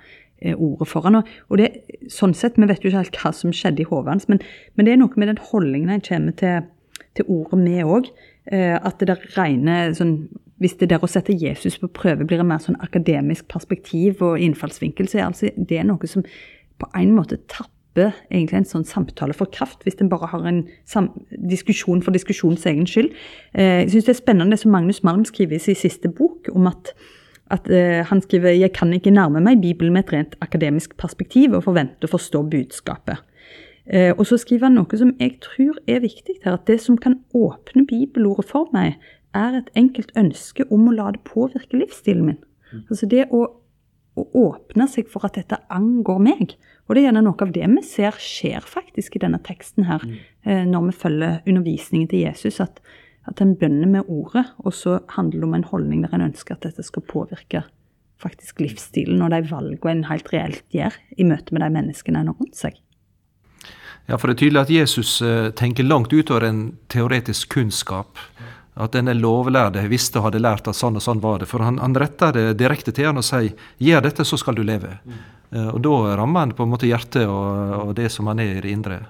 eh, 0.43 0.59
ordet 0.59 0.91
for 0.91 1.07
ham. 1.07 1.21
Og 1.23 1.63
det, 1.63 1.71
sånn 2.11 2.35
sett, 2.35 2.59
Vi 2.59 2.67
vet 2.67 2.83
jo 2.83 2.91
ikke 2.91 3.05
helt 3.05 3.21
hva 3.23 3.31
som 3.31 3.55
skjedde 3.55 3.87
i 3.87 3.87
hodet 3.87 4.17
hans, 4.17 4.27
men, 4.27 4.43
men, 4.75 4.85
det 4.85 4.97
er 4.97 5.05
noe 5.05 5.15
med 5.15 5.31
den 5.31 5.45
holdningen 5.53 5.95
han 5.95 6.03
kommer 6.03 6.35
til, 6.35 6.67
til 7.17 7.29
ordet 7.31 7.59
med 7.59 7.83
òg. 7.85 8.09
Eh, 8.51 8.75
at 8.75 8.99
det 8.99 9.11
der 9.11 9.29
rene 9.37 9.93
sånn, 9.95 10.27
Hvis 10.61 10.77
det 10.79 10.91
der 10.93 11.01
å 11.03 11.09
sette 11.09 11.33
Jesus 11.35 11.75
på 11.81 11.89
prøve 11.91 12.23
blir 12.23 12.39
en 12.39 12.47
mer 12.47 12.61
sånn 12.61 12.77
akademisk 12.79 13.49
perspektiv 13.51 14.21
og 14.23 14.39
innfallsvinkel, 14.39 15.09
så 15.09 15.17
er 15.17 15.25
altså 15.25 15.49
det 15.57 15.81
noe 15.83 16.07
som 16.07 16.23
på 16.79 16.87
en 16.95 17.11
måte 17.11 17.39
tapper 17.51 18.13
egentlig 18.31 18.61
en 18.61 18.69
sånn 18.69 18.85
samtale 18.87 19.33
for 19.35 19.51
kraft, 19.51 19.83
hvis 19.83 19.99
en 19.99 20.09
bare 20.13 20.29
har 20.31 20.45
en 20.47 20.61
diskusjon 21.49 22.01
for 22.05 22.15
diskusjonens 22.15 22.63
egen 22.69 22.87
skyld. 22.87 23.11
Eh, 23.53 23.83
jeg 23.83 23.91
syns 23.91 24.07
det 24.07 24.15
er 24.15 24.21
spennende 24.21 24.55
det 24.55 24.61
som 24.61 24.71
Magnus 24.71 25.03
Malm 25.03 25.25
skriver 25.25 25.57
i 25.57 25.65
sin 25.65 25.75
siste 25.75 26.07
bok, 26.07 26.47
om 26.53 26.71
at 26.71 26.93
at 27.51 27.67
uh, 27.69 28.01
han 28.07 28.21
skriver 28.23 28.55
jeg 28.55 28.73
kan 28.73 28.93
ikke 28.95 29.13
nærme 29.13 29.41
meg 29.43 29.61
Bibelen 29.61 29.93
med 29.93 30.05
et 30.05 30.13
rent 30.15 30.35
akademisk 30.41 30.95
perspektiv 30.97 31.53
og 31.57 31.65
forvente 31.67 32.07
å 32.07 32.13
forstå 32.13 32.43
budskapet. 32.49 33.19
Eh, 33.85 34.13
og 34.15 34.25
så 34.29 34.37
skriver 34.39 34.69
han 34.69 34.77
noe 34.79 34.99
som 34.99 35.11
jeg 35.19 35.39
tror 35.43 35.79
er 35.91 36.03
viktig 36.03 36.37
her, 36.43 36.55
at 36.55 36.69
det 36.69 36.79
som 36.83 36.97
kan 36.99 37.19
åpne 37.35 37.85
bibelordet 37.89 38.47
for 38.49 38.71
meg, 38.75 38.95
er 39.35 39.57
et 39.57 39.71
enkelt 39.79 40.13
ønske 40.19 40.65
om 40.71 40.87
å 40.87 40.95
la 40.95 41.09
det 41.15 41.23
påvirke 41.27 41.79
livsstilen 41.79 42.27
min. 42.29 42.39
Mm. 42.71 42.85
Altså 42.85 43.09
det 43.09 43.25
å, 43.33 43.43
å, 44.15 44.25
åpne 44.43 44.87
seg 44.87 45.09
for 45.11 45.25
at 45.27 45.39
dette 45.39 45.59
angår 45.73 46.21
meg. 46.23 46.55
Og 46.85 46.95
det 46.95 47.03
er 47.03 47.09
gjerne 47.09 47.25
noe 47.25 47.43
av 47.43 47.53
det 47.55 47.67
vi 47.73 47.85
ser 47.87 48.19
skjer 48.21 48.65
faktisk 48.67 49.17
i 49.17 49.23
denne 49.25 49.41
teksten 49.43 49.87
her, 49.89 50.05
mm. 50.05 50.19
eh, 50.45 50.65
når 50.69 50.89
vi 50.89 50.99
følger 51.03 51.39
undervisningen 51.49 52.11
til 52.11 52.27
Jesus. 52.27 52.61
At, 52.63 52.79
at 53.27 53.41
en 53.43 53.55
bønner 53.59 53.89
med 53.89 54.07
ordet, 54.11 54.45
og 54.63 54.75
så 54.77 55.01
handler 55.17 55.41
det 55.41 55.49
om 55.49 55.57
en 55.59 55.71
holdning 55.73 56.05
der 56.05 56.15
en 56.15 56.29
ønsker 56.29 56.55
at 56.55 56.67
dette 56.69 56.85
skal 56.85 57.07
påvirke 57.09 57.65
faktisk 58.23 58.61
livsstilen 58.63 59.19
og 59.25 59.33
de 59.33 59.41
valgene 59.49 59.97
en 59.97 60.07
helt 60.07 60.29
reelt 60.31 60.63
gjør 60.71 60.95
i 61.17 61.25
møte 61.27 61.51
med 61.51 61.65
de 61.65 61.73
menneskene 61.73 62.21
en 62.21 62.31
har 62.31 62.39
rundt 62.39 62.55
seg. 62.55 62.77
Ja, 64.05 64.17
for 64.17 64.27
det 64.27 64.35
er 64.35 64.41
tydelig 64.43 64.61
at 64.65 64.73
Jesus 64.73 65.21
eh, 65.23 65.49
tenker 65.55 65.87
langt 65.87 66.13
utover 66.13 66.43
en 66.47 66.63
teoretisk 66.91 67.53
kunnskap. 67.55 68.19
At 68.73 68.95
denne 68.95 69.13
lovlærde 69.13 69.83
visste 69.87 70.19
og 70.19 70.27
hadde 70.27 70.41
lært 70.41 70.67
at 70.67 70.75
sånn 70.75 70.97
og 70.97 71.05
sånn 71.05 71.21
var 71.23 71.43
det. 71.43 71.47
For 71.51 71.63
han, 71.63 71.77
han 71.79 71.95
retter 71.95 72.33
det 72.35 72.45
direkte 72.59 72.91
til 72.91 73.11
han 73.11 73.21
og 73.21 73.27
sier 73.27 73.53
'gjør 73.77 74.07
dette, 74.07 74.25
så 74.25 74.37
skal 74.37 74.57
du 74.57 74.63
leve'. 74.65 74.97
Mm. 75.05 75.19
Og 75.69 75.79
da 75.85 76.15
rammer 76.17 76.39
han 76.39 76.55
på 76.57 76.65
en 76.65 76.71
måte 76.71 76.89
hjertet 76.89 77.27
og, 77.29 77.73
og, 77.77 77.91
det 77.95 78.09
som 78.09 78.27
han 78.27 78.39
er 78.41 78.57
i 78.57 78.61
det 78.65 78.71
indre. 78.73 79.03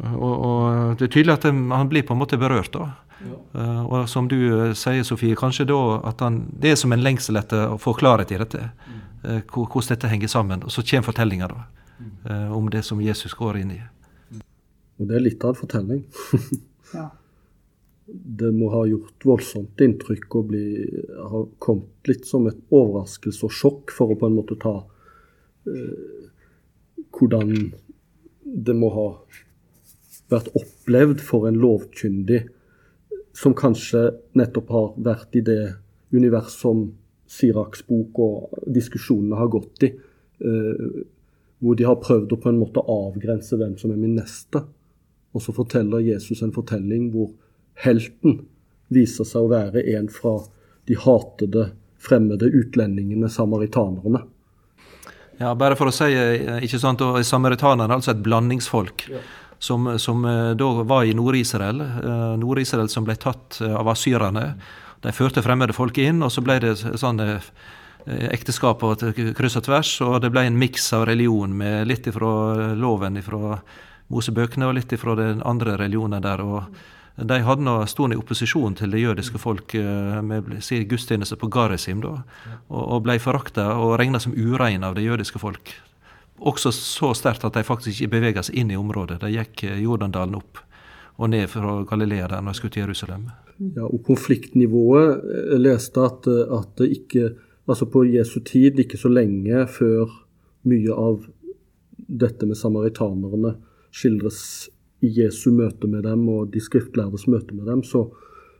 Og, 0.00 0.32
og 0.32 0.96
det 0.96 1.04
er 1.04 1.12
tydelig 1.12 1.34
at 1.36 1.44
han 1.44 1.90
blir 1.92 2.06
på 2.08 2.16
en 2.16 2.22
måte 2.22 2.40
berørt. 2.40 2.72
da. 2.72 2.94
Ja. 3.20 3.36
Uh, 3.52 3.82
og 3.84 4.08
som 4.08 4.30
du 4.32 4.72
sier, 4.72 5.04
Sofie, 5.04 5.36
kanskje 5.36 5.68
da 5.68 6.00
at 6.08 6.24
han, 6.24 6.46
det 6.56 6.72
er 6.72 6.80
som 6.80 6.96
en 6.96 7.04
lengsel 7.04 7.36
etter 7.36 7.68
å 7.68 7.76
få 7.76 7.92
klarhet 7.92 8.32
i 8.32 8.40
dette. 8.40 8.70
Mm. 8.88 9.42
hvordan 9.52 9.92
dette 9.92 10.08
henger 10.08 10.32
sammen. 10.32 10.64
Og 10.64 10.72
så 10.72 10.82
kommer 10.82 11.12
fortellinga, 11.12 11.52
da 11.52 11.68
eh, 12.28 12.52
om 12.56 12.70
det 12.70 12.82
som 12.86 13.00
Jesus 13.02 13.34
går 13.38 13.60
inn 13.62 13.72
i. 13.76 13.80
Og 15.00 15.08
det 15.08 15.16
er 15.16 15.24
litt 15.24 15.44
av 15.44 15.54
en 15.54 15.60
fortelling. 15.62 16.04
ja. 16.96 17.08
Det 18.10 18.50
må 18.52 18.72
ha 18.72 18.82
gjort 18.90 19.24
voldsomt 19.24 19.80
inntrykk 19.84 20.34
og 20.40 20.48
bli, 20.50 20.64
ha 21.30 21.44
kommet 21.62 22.10
litt 22.10 22.26
som 22.26 22.48
et 22.50 22.58
overraskelse 22.68 23.46
og 23.46 23.54
sjokk 23.54 23.94
for 23.94 24.12
å 24.12 24.18
på 24.18 24.28
en 24.28 24.38
måte 24.40 24.58
ta 24.60 24.74
eh, 25.70 26.26
hvordan 27.14 27.54
det 28.44 28.74
må 28.74 28.90
ha 28.94 29.06
vært 30.30 30.50
opplevd 30.58 31.22
for 31.22 31.46
en 31.48 31.58
lovkyndig 31.58 32.42
som 33.36 33.54
kanskje 33.56 34.08
nettopp 34.38 34.72
har 34.74 34.90
vært 34.98 35.38
i 35.38 35.44
det 35.46 35.62
univers 36.14 36.56
som 36.58 36.88
Siraks 37.30 37.84
bok 37.86 38.18
og 38.18 38.62
diskusjonene 38.74 39.38
har 39.38 39.50
gått 39.52 39.84
i. 39.86 39.92
Eh, 39.94 41.02
hvor 41.60 41.76
de 41.76 41.84
har 41.84 42.00
prøvd 42.00 42.32
å 42.32 42.40
på 42.40 42.50
en 42.50 42.60
måte 42.60 42.82
avgrense 42.88 43.56
hvem 43.60 43.76
som 43.80 43.92
er 43.92 44.00
min 44.00 44.16
neste. 44.16 44.62
Og 45.36 45.44
så 45.44 45.54
forteller 45.54 46.02
Jesus 46.02 46.40
en 46.42 46.54
fortelling 46.54 47.10
hvor 47.12 47.30
helten 47.84 48.40
viser 48.90 49.28
seg 49.28 49.46
å 49.46 49.52
være 49.52 49.84
en 49.94 50.08
fra 50.10 50.38
de 50.88 50.96
hatede, 50.98 51.70
fremmede 52.00 52.48
utlendingene, 52.48 53.28
samaritanerne. 53.30 54.24
Ja, 55.40 55.54
bare 55.56 55.76
for 55.76 55.88
å 55.88 55.94
si, 55.94 56.10
eh, 56.12 56.58
ikke 56.66 56.80
sant, 56.80 57.00
og 57.00 57.20
Samaritanerne 57.24 57.88
er 57.88 57.96
altså 57.96 58.12
et 58.12 58.24
blandingsfolk. 58.24 59.06
Ja. 59.08 59.20
Som, 59.60 59.86
som, 59.98 60.24
eh, 60.24 60.54
da 60.56 60.68
var 60.88 61.04
i 61.04 61.14
Nord-Israel. 61.16 61.80
Eh, 61.80 62.36
Nord-Israel 62.40 62.88
som 62.88 63.04
ble 63.04 63.16
tatt 63.16 63.60
av 63.64 63.88
asyrerne. 63.88 64.54
De 65.00 65.12
førte 65.12 65.44
fremmede 65.44 65.76
folk 65.76 65.96
inn, 65.98 66.22
og 66.22 66.32
så 66.32 66.44
ble 66.44 66.58
det 66.60 66.74
sånn 66.80 67.20
Eh, 68.06 68.28
ekteskap 68.34 68.80
på 68.80 68.94
kryss 69.36 69.58
og 69.60 69.66
tvers, 69.66 69.92
og 70.06 70.20
det 70.24 70.30
ble 70.32 70.46
en 70.48 70.58
miks 70.58 70.92
av 70.96 71.06
religion 71.08 71.52
med 71.56 71.88
litt 71.90 72.06
ifra 72.08 72.72
loven 72.78 73.20
ifra 73.20 73.58
Mosebøkene 74.10 74.66
og 74.66 74.74
litt 74.78 74.92
ifra 74.96 75.14
den 75.18 75.42
andre 75.46 75.76
religionen 75.78 76.22
der. 76.22 76.40
og 76.40 76.64
de 77.20 77.36
hadde 77.44 77.64
nå 77.66 77.74
stående 77.90 78.16
i 78.16 78.20
opposisjon 78.20 78.74
til 78.78 78.94
det 78.94 79.02
jødiske 79.02 79.38
folk 79.38 79.74
eh, 79.74 80.20
med 80.24 80.62
sin 80.64 80.86
gudstjeneste 80.88 81.36
på 81.36 81.50
Garesim, 81.52 82.00
da, 82.00 82.22
og 82.68 83.02
ble 83.04 83.18
forakta 83.20 83.74
og 83.76 83.98
regna 84.00 84.20
som 84.22 84.32
urein 84.32 84.84
av 84.84 84.94
det 84.96 85.04
jødiske 85.04 85.38
folk. 85.38 85.74
Også 86.40 86.72
så 86.72 87.12
sterkt 87.12 87.44
at 87.44 87.58
de 87.58 87.66
faktisk 87.66 88.00
ikke 88.00 88.14
bevega 88.16 88.42
seg 88.42 88.56
inn 88.62 88.70
i 88.72 88.78
området. 88.80 89.20
De 89.20 89.34
gikk 89.34 89.66
eh, 89.68 89.82
Jordandalen 89.84 90.40
opp 90.40 90.64
og 91.20 91.28
ned 91.28 91.50
fra 91.52 91.82
Galilea 91.84 92.30
der 92.30 92.40
når 92.40 92.54
de 92.54 92.56
skulle 92.62 92.72
til 92.72 92.86
Jerusalem. 92.86 93.28
Ja, 93.76 93.84
og 93.84 94.00
Konfliktnivået 94.06 95.58
leste 95.60 96.00
at, 96.00 96.24
at 96.24 96.70
det 96.80 96.88
ikke 96.94 97.34
altså 97.70 97.86
på 97.90 98.04
Jesu 98.08 98.40
tid, 98.46 98.78
ikke 98.82 98.98
så 98.98 99.10
lenge 99.12 99.66
før 99.70 100.10
mye 100.68 100.94
av 100.94 101.24
dette 102.10 102.46
med 102.48 102.58
samaritanerne 102.58 103.54
skildres 103.94 104.42
i 105.00 105.10
Jesu 105.16 105.50
møte 105.54 105.88
med 105.88 106.04
dem 106.04 106.26
og 106.28 106.50
de 106.54 106.60
skriftlærdes 106.62 107.26
møte 107.30 107.56
med 107.56 107.70
dem, 107.70 107.84
så, 107.86 108.08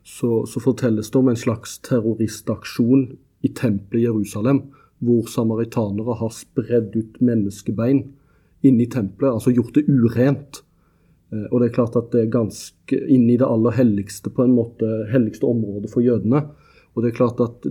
så, 0.06 0.44
så 0.48 0.62
fortelles 0.62 1.10
det 1.10 1.20
om 1.20 1.28
en 1.32 1.38
slags 1.38 1.78
terroristaksjon 1.86 3.10
i 3.44 3.50
tempelet 3.56 4.02
i 4.02 4.06
Jerusalem, 4.06 4.62
hvor 5.00 5.28
samaritanere 5.32 6.16
har 6.20 6.32
spredd 6.36 6.96
ut 6.96 7.20
menneskebein 7.24 8.04
inni 8.66 8.88
tempelet, 8.92 9.32
altså 9.32 9.52
gjort 9.56 9.76
det 9.78 9.86
urent. 9.88 10.62
Eh, 11.32 11.46
og 11.48 11.60
det 11.60 11.70
er 11.70 11.76
klart 11.76 11.96
at 11.96 12.10
det 12.12 12.24
er 12.24 12.34
ganske 12.34 12.98
inni 13.08 13.38
det 13.40 13.48
aller 13.48 13.76
helligste 13.76 14.32
på 14.32 14.44
en 14.44 14.56
måte, 14.56 14.88
helligste 15.12 15.48
området 15.48 15.92
for 15.92 16.04
jødene. 16.04 16.44
Og 16.92 17.02
det 17.02 17.12
er 17.12 17.20
klart 17.20 17.40
at 17.40 17.68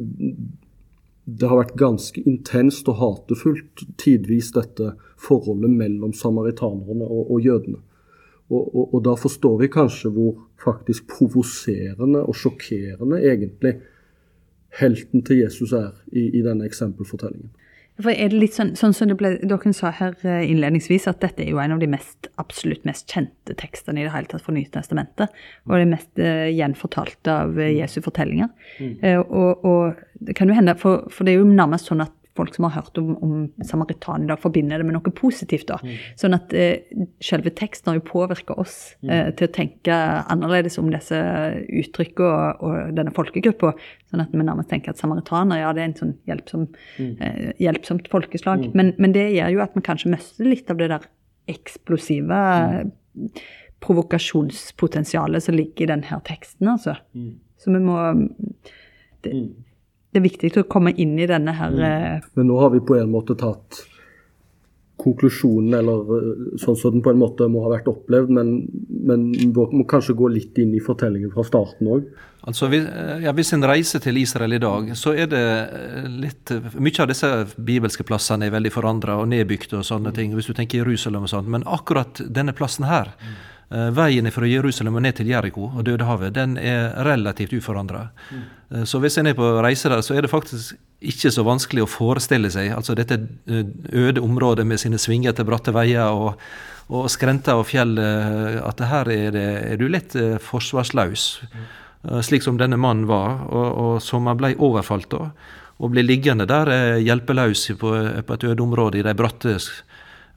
det 1.38 1.50
har 1.50 1.60
vært 1.62 1.78
ganske 1.80 2.22
intenst 2.28 2.88
og 2.90 3.00
hatefullt 3.02 3.84
tidvis, 4.02 4.52
dette 4.56 4.94
forholdet 5.20 5.72
mellom 5.72 6.14
samaritanerne 6.16 7.06
og, 7.06 7.32
og 7.36 7.46
jødene. 7.46 7.82
Og, 8.50 8.64
og, 8.76 8.86
og, 8.96 9.00
da 9.06 9.14
forstår 9.20 9.60
vi 9.62 9.70
kanskje 9.70 10.10
hvor 10.16 10.40
faktisk 10.64 11.06
provoserende 11.12 12.24
og 12.26 12.36
sjokkerende 12.36 13.20
egentlig 13.22 13.76
helten 14.80 15.22
til 15.26 15.44
Jesus 15.44 15.74
er 15.78 15.92
i, 16.12 16.32
i 16.40 16.42
denne 16.46 16.66
eksempelfortellingen. 16.66 17.52
For 18.00 18.14
er 18.14 18.32
det 18.32 18.40
litt 18.40 18.56
sånn, 18.56 18.72
sånn 18.80 18.94
som 18.96 19.12
ble, 19.20 19.34
dere 19.44 19.74
sa 19.76 19.92
her 19.96 20.16
eh, 20.24 20.46
innledningsvis, 20.48 21.08
at 21.12 21.20
dette 21.24 21.44
er 21.44 21.52
jo 21.52 21.60
en 21.60 21.76
av 21.76 21.82
de 21.82 21.90
mest, 21.92 22.30
absolutt 22.40 22.86
mest 22.88 23.12
kjente 23.12 23.56
tekstene 23.60 24.00
i 24.00 24.06
det 24.06 24.14
hele 24.14 24.32
tatt 24.32 24.46
fra 24.46 24.56
Nytestamentet. 24.56 25.36
Og 25.68 25.76
det 25.76 25.90
mest 25.92 26.22
uh, 26.24 26.48
gjenfortalte 26.48 27.36
av 27.44 27.60
uh, 27.60 27.66
Jesu 27.68 28.00
fortellinger. 28.06 28.52
Mm. 28.80 28.94
Uh, 29.04 29.20
og, 29.26 29.68
og, 29.68 30.06
det 30.24 30.36
kan 30.36 30.52
jo 30.52 30.56
hende, 30.56 30.76
for, 30.80 31.06
for, 31.12 31.28
det 31.28 31.36
er 31.36 31.44
jo 31.44 31.52
nærmest 31.52 31.92
sånn 31.92 32.04
at 32.04 32.16
folk 32.40 32.56
som 32.56 32.68
har 32.68 32.76
hørt 32.78 32.98
om, 33.02 33.12
om 33.24 33.66
samaritan 33.68 34.24
i 34.26 34.30
dag, 34.30 34.40
forbinder 34.42 34.82
det 34.82 34.88
med 34.88 34.96
noe 34.96 35.14
positivt. 35.16 35.68
da. 35.70 35.80
Mm. 35.84 35.98
Sånn 36.20 36.38
at 36.38 36.56
eh, 36.58 36.88
selve 37.24 37.54
teksten 37.56 37.92
har 37.92 38.00
jo 38.00 38.06
påvirka 38.08 38.58
oss 38.60 38.78
mm. 39.04 39.12
eh, 39.14 39.30
til 39.40 39.50
å 39.50 39.54
tenke 39.60 40.00
annerledes 40.32 40.80
om 40.82 40.92
disse 40.94 41.20
uttrykkene 41.82 42.30
og, 42.30 42.64
og, 42.66 42.96
denne 42.98 43.14
folkegruppa. 43.16 43.74
Sånn 44.12 44.24
at 44.24 44.34
vi 44.34 44.44
nærmest 44.46 44.72
tenker 44.72 44.96
at 44.96 45.02
samaritaner 45.02 45.64
ja, 45.64 45.72
det 45.76 45.84
er 45.84 45.92
en 45.92 46.00
sånn 46.00 46.18
hjelpsom, 46.30 46.68
mm. 46.98 47.14
eh, 47.26 47.40
hjelpsomt 47.62 48.10
folkeslag. 48.12 48.68
Mm. 48.68 48.76
Men, 48.80 48.94
men, 48.98 49.16
det 49.16 49.30
gjør 49.36 49.56
jo 49.58 49.64
at 49.66 49.78
vi 49.78 49.86
kanskje 49.86 50.14
mister 50.16 50.48
litt 50.48 50.72
av 50.72 50.82
det 50.82 50.92
der 50.94 51.08
eksplosive 51.50 52.40
provokasjonspotensialet 53.84 55.44
som 55.44 55.56
ligger 55.58 55.86
i 55.88 55.90
denne 55.94 56.20
teksten, 56.28 56.68
altså. 56.70 57.00
Så 57.60 57.72
vi 57.74 57.80
må 57.84 57.98
det, 59.26 59.34
det 60.10 60.20
er 60.20 60.26
viktig 60.26 60.52
å 60.58 60.68
komme 60.70 60.94
inn 60.98 61.18
i 61.22 61.30
denne 61.30 61.54
her 61.54 61.74
mm. 61.76 62.28
Men 62.40 62.50
nå 62.50 62.58
har 62.62 62.74
vi 62.74 62.82
på 62.82 62.98
en 62.98 63.12
måte 63.14 63.38
tatt 63.38 63.84
konklusjonen, 65.00 65.76
eller 65.80 66.16
eh, 66.16 66.40
sånn 66.60 66.78
som 66.78 66.96
den 66.96 67.04
på 67.06 67.14
en 67.14 67.22
måte 67.22 67.48
må 67.52 67.64
ha 67.64 67.72
vært 67.72 67.88
opplevd, 67.92 68.34
men, 68.36 68.50
men 69.08 69.30
må 69.48 69.86
kanskje 69.88 70.18
gå 70.20 70.28
litt 70.34 70.60
inn 70.60 70.74
i 70.76 70.82
fortellingen 70.84 71.32
fra 71.32 71.46
starten 71.48 71.88
òg. 71.94 72.10
Altså, 72.50 72.68
eh, 72.76 73.14
ja, 73.24 73.34
Hvis 73.36 73.54
en 73.56 73.64
reiser 73.68 74.04
til 74.04 74.20
Israel 74.20 74.58
i 74.58 74.62
dag, 74.64 74.92
så 75.00 75.14
er 75.16 75.30
det 75.32 75.44
litt 76.20 76.52
Mye 76.80 77.04
av 77.04 77.10
disse 77.12 77.30
bibelske 77.56 78.04
plassene 78.08 78.48
er 78.48 78.56
veldig 78.56 78.74
forandra 78.76 79.20
og 79.22 79.30
nedbygd 79.32 79.78
og 79.80 79.88
sånne 79.88 80.12
ting, 80.16 80.36
hvis 80.36 80.50
du 80.50 80.56
tenker 80.58 80.82
Jerusalem 80.82 81.28
og 81.28 81.32
sånt, 81.32 81.52
men 81.52 81.68
akkurat 81.68 82.20
denne 82.28 82.56
plassen 82.58 82.88
her 82.90 83.16
Eh, 83.24 83.36
veien 83.70 84.26
fra 84.34 84.48
Jerusalem 84.50 84.96
og 84.98 85.04
ned 85.06 85.20
til 85.20 85.28
Jeriko 85.30 85.68
og 85.70 85.84
Dødehavet 85.86 86.34
den 86.34 86.56
er 86.58 86.90
relativt 87.06 87.54
uforandra. 87.54 88.08
Mm. 88.32 88.46
Eh, 88.70 88.84
så 88.84 89.00
hvis 89.00 89.18
en 89.18 89.28
er 89.28 89.38
på 89.38 89.50
reise 89.64 89.90
der, 89.90 90.02
så 90.02 90.16
er 90.16 90.26
det 90.26 90.32
faktisk 90.32 90.76
ikke 91.00 91.32
så 91.32 91.46
vanskelig 91.48 91.86
å 91.86 91.90
forestille 91.90 92.52
seg 92.52 92.74
altså 92.76 92.96
dette 92.98 93.20
eh, 93.48 93.70
øde 93.94 94.22
området 94.22 94.68
med 94.68 94.82
sine 94.82 95.00
svingete, 95.00 95.46
bratte 95.48 95.74
veier 95.76 96.12
og, 96.12 96.42
og 96.90 97.10
skrenter 97.12 97.60
og 97.60 97.68
fjell, 97.70 98.00
at 98.00 98.82
her 98.82 99.10
er, 99.14 99.30
det, 99.36 99.48
er 99.74 99.78
du 99.78 99.86
litt 99.88 100.16
forsvarsløs. 100.42 101.26
Mm. 101.46 101.68
Slik 102.26 102.42
som 102.42 102.58
denne 102.58 102.80
mannen 102.82 103.06
var, 103.06 103.44
og, 103.46 103.68
og 103.78 103.92
som 104.02 104.26
han 104.26 104.40
ble 104.40 104.56
overfalt 104.58 105.12
da. 105.12 105.28
Og 105.78 105.92
blir 105.94 106.08
liggende 106.08 106.48
der 106.50 106.98
hjelpeløs 106.98 107.68
på, 107.78 107.92
på 108.26 108.38
et 108.40 108.48
øde 108.50 108.66
område 108.66 108.98
i 108.98 109.06
de 109.06 109.14
bratte 109.14 109.54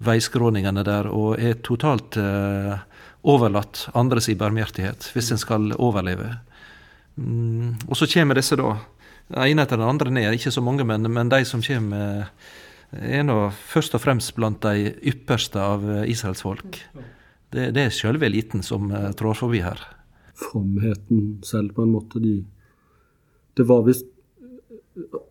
veiskråningene 0.04 0.84
der 0.86 1.08
og 1.08 1.40
er 1.40 1.56
totalt 1.64 2.18
uh, 2.20 2.76
overlatt 3.22 3.86
andres 3.94 4.28
i 4.28 4.38
barmhjertighet 4.38 5.10
hvis 5.14 5.30
en 5.32 5.40
skal 5.40 5.72
overleve. 5.78 6.34
Mm, 7.16 7.78
og 7.88 7.96
så 7.98 8.08
kommer 8.10 8.38
disse, 8.38 8.58
da. 8.58 8.76
Den 9.32 9.46
ene 9.46 9.64
etter 9.64 9.80
den 9.80 9.88
andre 9.88 10.12
ned. 10.12 10.34
Ikke 10.34 10.52
så 10.54 10.64
mange, 10.64 10.84
men, 10.88 11.06
men 11.12 11.30
de 11.32 11.42
som 11.48 11.62
kommer, 11.64 12.28
er 12.92 13.24
nå 13.24 13.38
først 13.72 13.96
og 13.96 14.02
fremst 14.04 14.34
blant 14.36 14.62
de 14.64 14.92
ypperste 15.12 15.60
av 15.60 15.86
Israels 16.10 16.44
folk. 16.44 16.80
Det, 17.52 17.70
det 17.76 17.86
er 17.86 17.94
sjølve 17.94 18.28
eliten 18.28 18.64
som 18.64 18.90
uh, 18.92 19.10
trår 19.16 19.36
forbi 19.38 19.62
her. 19.64 19.80
Fromheten 20.42 21.38
selv, 21.44 21.74
på 21.76 21.84
en 21.84 21.94
måte. 21.94 22.20
De, 22.22 22.40
det 23.56 23.68
var 23.68 23.84
visst 23.86 24.08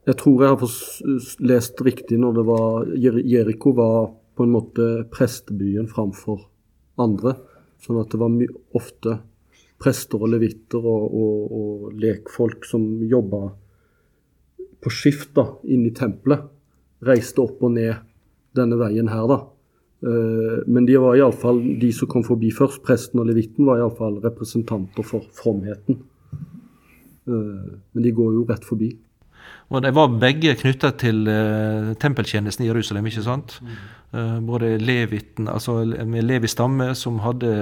Jeg 0.08 0.16
tror 0.18 0.42
jeg 0.42 0.54
har 0.58 1.42
lest 1.46 1.82
riktig 1.86 2.18
når 2.18 2.38
det 2.40 2.44
var 2.48 2.88
Jeriko 2.98 3.74
var 3.78 4.08
på 4.38 4.48
en 4.48 4.54
måte 4.56 4.86
prestebyen 5.14 5.90
framfor 5.90 6.48
andre. 7.02 7.36
Sånn 7.82 8.00
at 8.02 8.14
det 8.14 8.20
var 8.22 8.34
ofte 8.78 9.18
prester 9.82 10.22
og 10.22 10.30
levitter 10.36 10.84
og, 10.86 11.16
og, 11.18 11.54
og 11.58 12.02
lekfolk 12.02 12.68
som 12.70 12.84
jobba 13.10 13.48
på 14.82 14.92
skift 14.94 15.34
da, 15.38 15.48
inn 15.70 15.88
i 15.88 15.94
tempelet. 15.96 16.46
Reiste 17.06 17.42
opp 17.42 17.62
og 17.66 17.74
ned 17.76 17.96
denne 18.58 18.78
veien 18.78 19.10
her, 19.10 19.26
da. 19.30 19.40
Uh, 20.02 20.62
men 20.66 20.88
de 20.88 20.98
var 21.02 21.18
iallfall 21.18 21.60
de 21.82 21.92
som 21.94 22.10
kom 22.10 22.26
forbi 22.26 22.50
først. 22.54 22.82
Presten 22.86 23.22
og 23.22 23.30
levitten 23.30 23.68
var 23.70 23.82
iallfall 23.82 24.20
representanter 24.24 25.06
for 25.06 25.26
fromheten. 25.38 26.02
Uh, 27.30 27.78
men 27.94 28.06
de 28.06 28.14
går 28.18 28.38
jo 28.38 28.46
rett 28.50 28.66
forbi. 28.66 28.92
Og 29.72 29.80
De 29.84 29.92
var 29.96 30.16
begge 30.20 30.54
knytta 30.60 30.92
til 31.00 31.24
uh, 31.32 31.94
tempeltjenesten 32.00 32.66
i 32.66 32.68
Jerusalem, 32.68 33.08
ikke 33.08 33.24
sant? 33.24 33.56
Mm. 33.64 33.78
Uh, 34.12 34.40
både 34.44 34.74
leviten, 34.82 35.48
altså 35.48 35.80
med 35.86 36.28
Levi 36.28 36.50
stamme, 36.52 36.92
som 36.96 37.22
hadde 37.24 37.54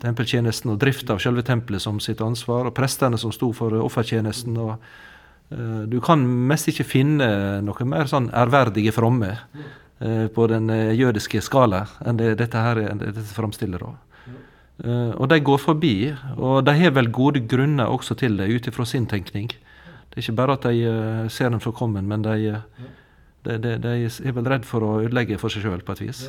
tempeltjenesten 0.00 0.72
og 0.72 0.78
drift 0.80 1.10
av 1.12 1.20
selve 1.20 1.44
tempelet 1.44 1.84
som 1.84 1.98
sitt 2.00 2.22
ansvar, 2.24 2.70
og 2.70 2.76
prestene 2.76 3.20
som 3.20 3.34
sto 3.34 3.50
for 3.52 3.76
offertjenesten. 3.82 4.56
og 4.56 4.78
uh, 5.52 5.84
Du 5.90 6.00
kan 6.00 6.24
mest 6.24 6.72
ikke 6.72 6.88
finne 6.96 7.28
noe 7.66 7.88
mer 7.88 8.08
sånn 8.08 8.32
ærverdige 8.32 8.96
fromme 8.96 9.36
på 9.98 10.44
den 10.46 10.70
jødiske 10.94 11.40
skala 11.42 11.80
enn 12.06 12.20
det 12.20 12.36
dette 12.38 12.60
her 12.62 12.78
dette 13.00 13.24
framstiller. 13.34 13.82
da. 13.82 14.36
og 15.18 15.26
de 15.32 15.40
går 15.42 15.58
forbi, 15.58 15.94
og 16.36 16.62
de 16.68 16.74
har 16.78 16.92
vel 16.94 17.10
gode 17.10 17.42
grunner 17.50 17.90
også 17.90 18.14
til 18.14 18.36
det, 18.38 18.46
ut 18.46 18.68
ifra 18.70 18.86
sin 18.86 19.08
tenkning. 19.10 19.50
Det 20.08 20.18
er 20.20 20.24
ikke 20.24 20.38
bare 20.40 20.58
at 20.58 20.66
de 20.66 20.88
uh, 20.88 21.24
ser 21.30 21.52
den 21.52 21.62
forkommen, 21.62 22.08
men 22.08 22.24
de, 22.24 22.54
uh, 22.56 22.84
de, 23.46 23.58
de, 23.62 23.74
de, 23.84 23.96
er 24.08 24.36
vel 24.36 24.52
redd 24.54 24.68
for 24.68 24.84
å 24.84 24.98
ødelegge 25.04 25.38
for 25.40 25.52
seg 25.52 25.66
sjøl 25.66 25.84
på 25.84 25.96
et 25.96 26.04
vis. 26.08 26.28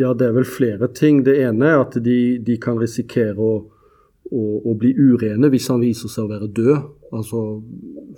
Ja, 0.00 0.14
det 0.16 0.28
er 0.28 0.36
vel 0.36 0.48
flere 0.48 0.88
ting. 0.94 1.20
Det 1.24 1.36
ene 1.44 1.68
er 1.68 1.82
at 1.82 1.98
de 2.00 2.56
kan 2.62 2.78
risikere 2.80 3.36
å, 3.36 3.52
å, 4.32 4.42
å, 4.64 4.74
bli 4.78 4.94
urene 4.96 5.50
hvis 5.52 5.68
han 5.72 5.82
viser 5.82 6.12
seg 6.12 6.24
å 6.24 6.32
være 6.32 6.48
død. 6.56 6.86
Altså, 7.12 7.42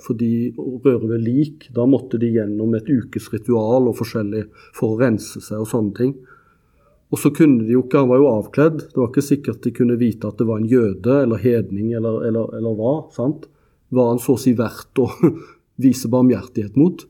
fordi 0.04 0.52
å 0.60 0.76
røre 0.84 1.10
ved 1.16 1.24
lik, 1.26 1.66
da 1.74 1.86
måtte 1.90 2.20
de 2.22 2.30
gjennom 2.36 2.76
et 2.78 2.86
ukes 2.86 3.26
ritual 3.32 3.90
og 3.90 3.98
forskjellig 3.98 4.44
for 4.76 4.94
å 4.94 5.00
rense 5.00 5.42
seg 5.42 5.64
og 5.64 5.70
sånne 5.70 5.98
ting. 5.98 6.14
Og 7.14 7.20
så 7.20 7.30
kunne 7.34 7.66
de 7.66 7.74
jo 7.74 7.84
ikke, 7.84 8.02
Han 8.02 8.10
var 8.10 8.22
jo 8.22 8.30
avkledd. 8.30 8.78
Det 8.90 8.98
var 8.98 9.10
ikke 9.10 9.26
sikkert 9.26 9.66
de 9.66 9.74
kunne 9.74 9.98
vite 9.98 10.30
at 10.30 10.38
det 10.38 10.46
var 10.48 10.62
en 10.62 10.70
jøde 10.70 11.18
eller 11.26 11.42
hedning 11.42 11.92
eller, 11.94 12.22
eller, 12.30 12.54
eller 12.58 12.78
hva. 12.78 12.94
sant? 13.14 13.48
Var 13.94 14.12
han 14.12 14.22
så 14.22 14.36
å 14.36 14.40
si 14.40 14.54
verdt 14.58 15.02
å 15.02 15.08
vise 15.84 16.10
barmhjertighet 16.10 16.78
mot. 16.80 17.04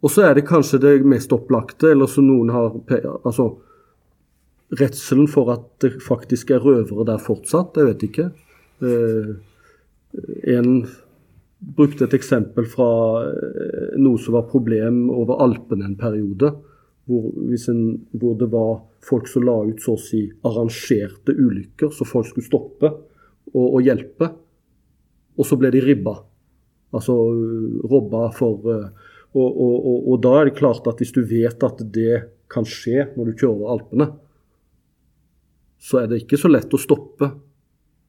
Og 0.00 0.12
så 0.12 0.24
er 0.26 0.36
det 0.36 0.48
kanskje 0.48 0.80
det 0.80 0.94
mest 1.08 1.32
opplagte, 1.36 1.92
eller 1.92 2.08
som 2.08 2.28
noen 2.28 2.52
har 2.54 2.72
altså 3.20 3.52
Redselen 4.78 5.26
for 5.26 5.48
at 5.50 5.64
det 5.82 5.96
faktisk 6.04 6.52
er 6.54 6.62
røvere 6.62 7.02
der 7.08 7.18
fortsatt, 7.18 7.74
jeg 7.74 7.88
vet 7.88 8.04
ikke. 8.06 8.26
Eh, 8.86 9.32
en 10.54 10.84
brukte 11.58 12.06
et 12.06 12.14
eksempel 12.14 12.68
fra 12.70 12.90
eh, 13.24 13.96
noe 13.98 14.20
som 14.22 14.36
var 14.36 14.46
problem 14.50 15.08
over 15.10 15.42
Alpene 15.42 15.88
en 15.88 15.98
periode. 15.98 16.52
Hvor, 17.10 17.26
en, 17.34 17.82
hvor, 18.14 18.36
det 18.38 18.46
var 18.52 18.84
folk 19.02 19.26
som 19.26 19.42
la 19.48 19.56
ut 19.66 19.82
så 19.82 19.96
å 19.96 20.00
si 20.00 20.22
arrangerte 20.46 21.34
ulykker, 21.34 21.90
så 21.90 22.06
folk 22.06 22.30
skulle 22.30 22.46
stoppe 22.46 22.92
og, 23.50 23.64
og 23.64 23.82
hjelpe 23.82 24.30
og 25.38 25.46
så 25.46 25.58
ble 25.60 25.70
de 25.74 25.82
ribba. 25.84 26.16
Altså 26.96 27.14
robba 27.90 28.26
for 28.34 28.66
uh, 28.66 28.86
og, 29.30 29.46
og, 29.46 29.74
og, 29.86 29.98
og, 30.10 30.16
da 30.24 30.32
er 30.40 30.48
det 30.48 30.56
klart 30.58 30.88
at 30.90 30.98
hvis 30.98 31.12
du 31.14 31.20
vet 31.22 31.62
at 31.62 31.82
det 31.94 32.16
kan 32.50 32.66
skje 32.66 33.12
når 33.14 33.28
du 33.28 33.36
kjører 33.38 33.74
Alpene, 33.76 34.08
så 35.80 36.00
er 36.00 36.10
det 36.10 36.24
ikke 36.24 36.40
så 36.40 36.50
lett 36.50 36.74
å 36.74 36.80
stoppe 36.80 37.28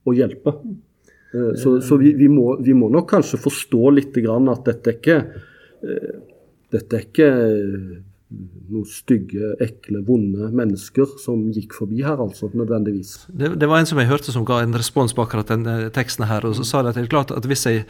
og 0.02 0.18
hjelpe. 0.18 0.56
Uh, 1.36 1.54
så, 1.60 1.78
så 1.86 2.00
vi, 2.02 2.16
vi, 2.18 2.32
må, 2.32 2.56
vi, 2.64 2.74
må, 2.78 2.90
nok 2.92 3.10
kanskje 3.14 3.42
forstå 3.42 3.94
litt 4.00 4.18
at 4.18 4.66
dette 4.72 4.96
er 4.96 4.98
ikke 4.98 5.20
dette 6.72 6.98
er 6.98 7.06
ikke 7.08 7.30
noen 8.72 8.88
stygge, 8.88 9.52
ekle, 9.64 10.02
vonde 10.08 10.48
mennesker 10.56 11.18
som 11.22 11.44
gikk 11.54 11.76
forbi 11.76 12.02
her, 12.06 12.22
altså, 12.22 12.50
nødvendigvis. 12.56 13.28
Det, 13.28 13.54
det, 13.60 13.70
var 13.70 13.82
en 13.82 13.90
som 13.90 14.00
jeg 14.00 14.10
hørte 14.12 14.34
som 14.34 14.48
ga 14.48 14.62
en 14.64 14.78
respons 14.78 15.14
på 15.16 15.26
akkurat 15.26 15.52
den 15.52 15.68
eh, 15.68 15.92
teksten 15.94 16.28
her, 16.30 16.48
og 16.48 16.56
så 16.58 16.68
sa 16.68 16.82
det 16.82 16.94
at 16.94 17.00
det 17.00 17.06
er 17.06 17.12
klart 17.12 17.34
at 17.36 17.48
hvis 17.48 17.68
jeg 17.68 17.86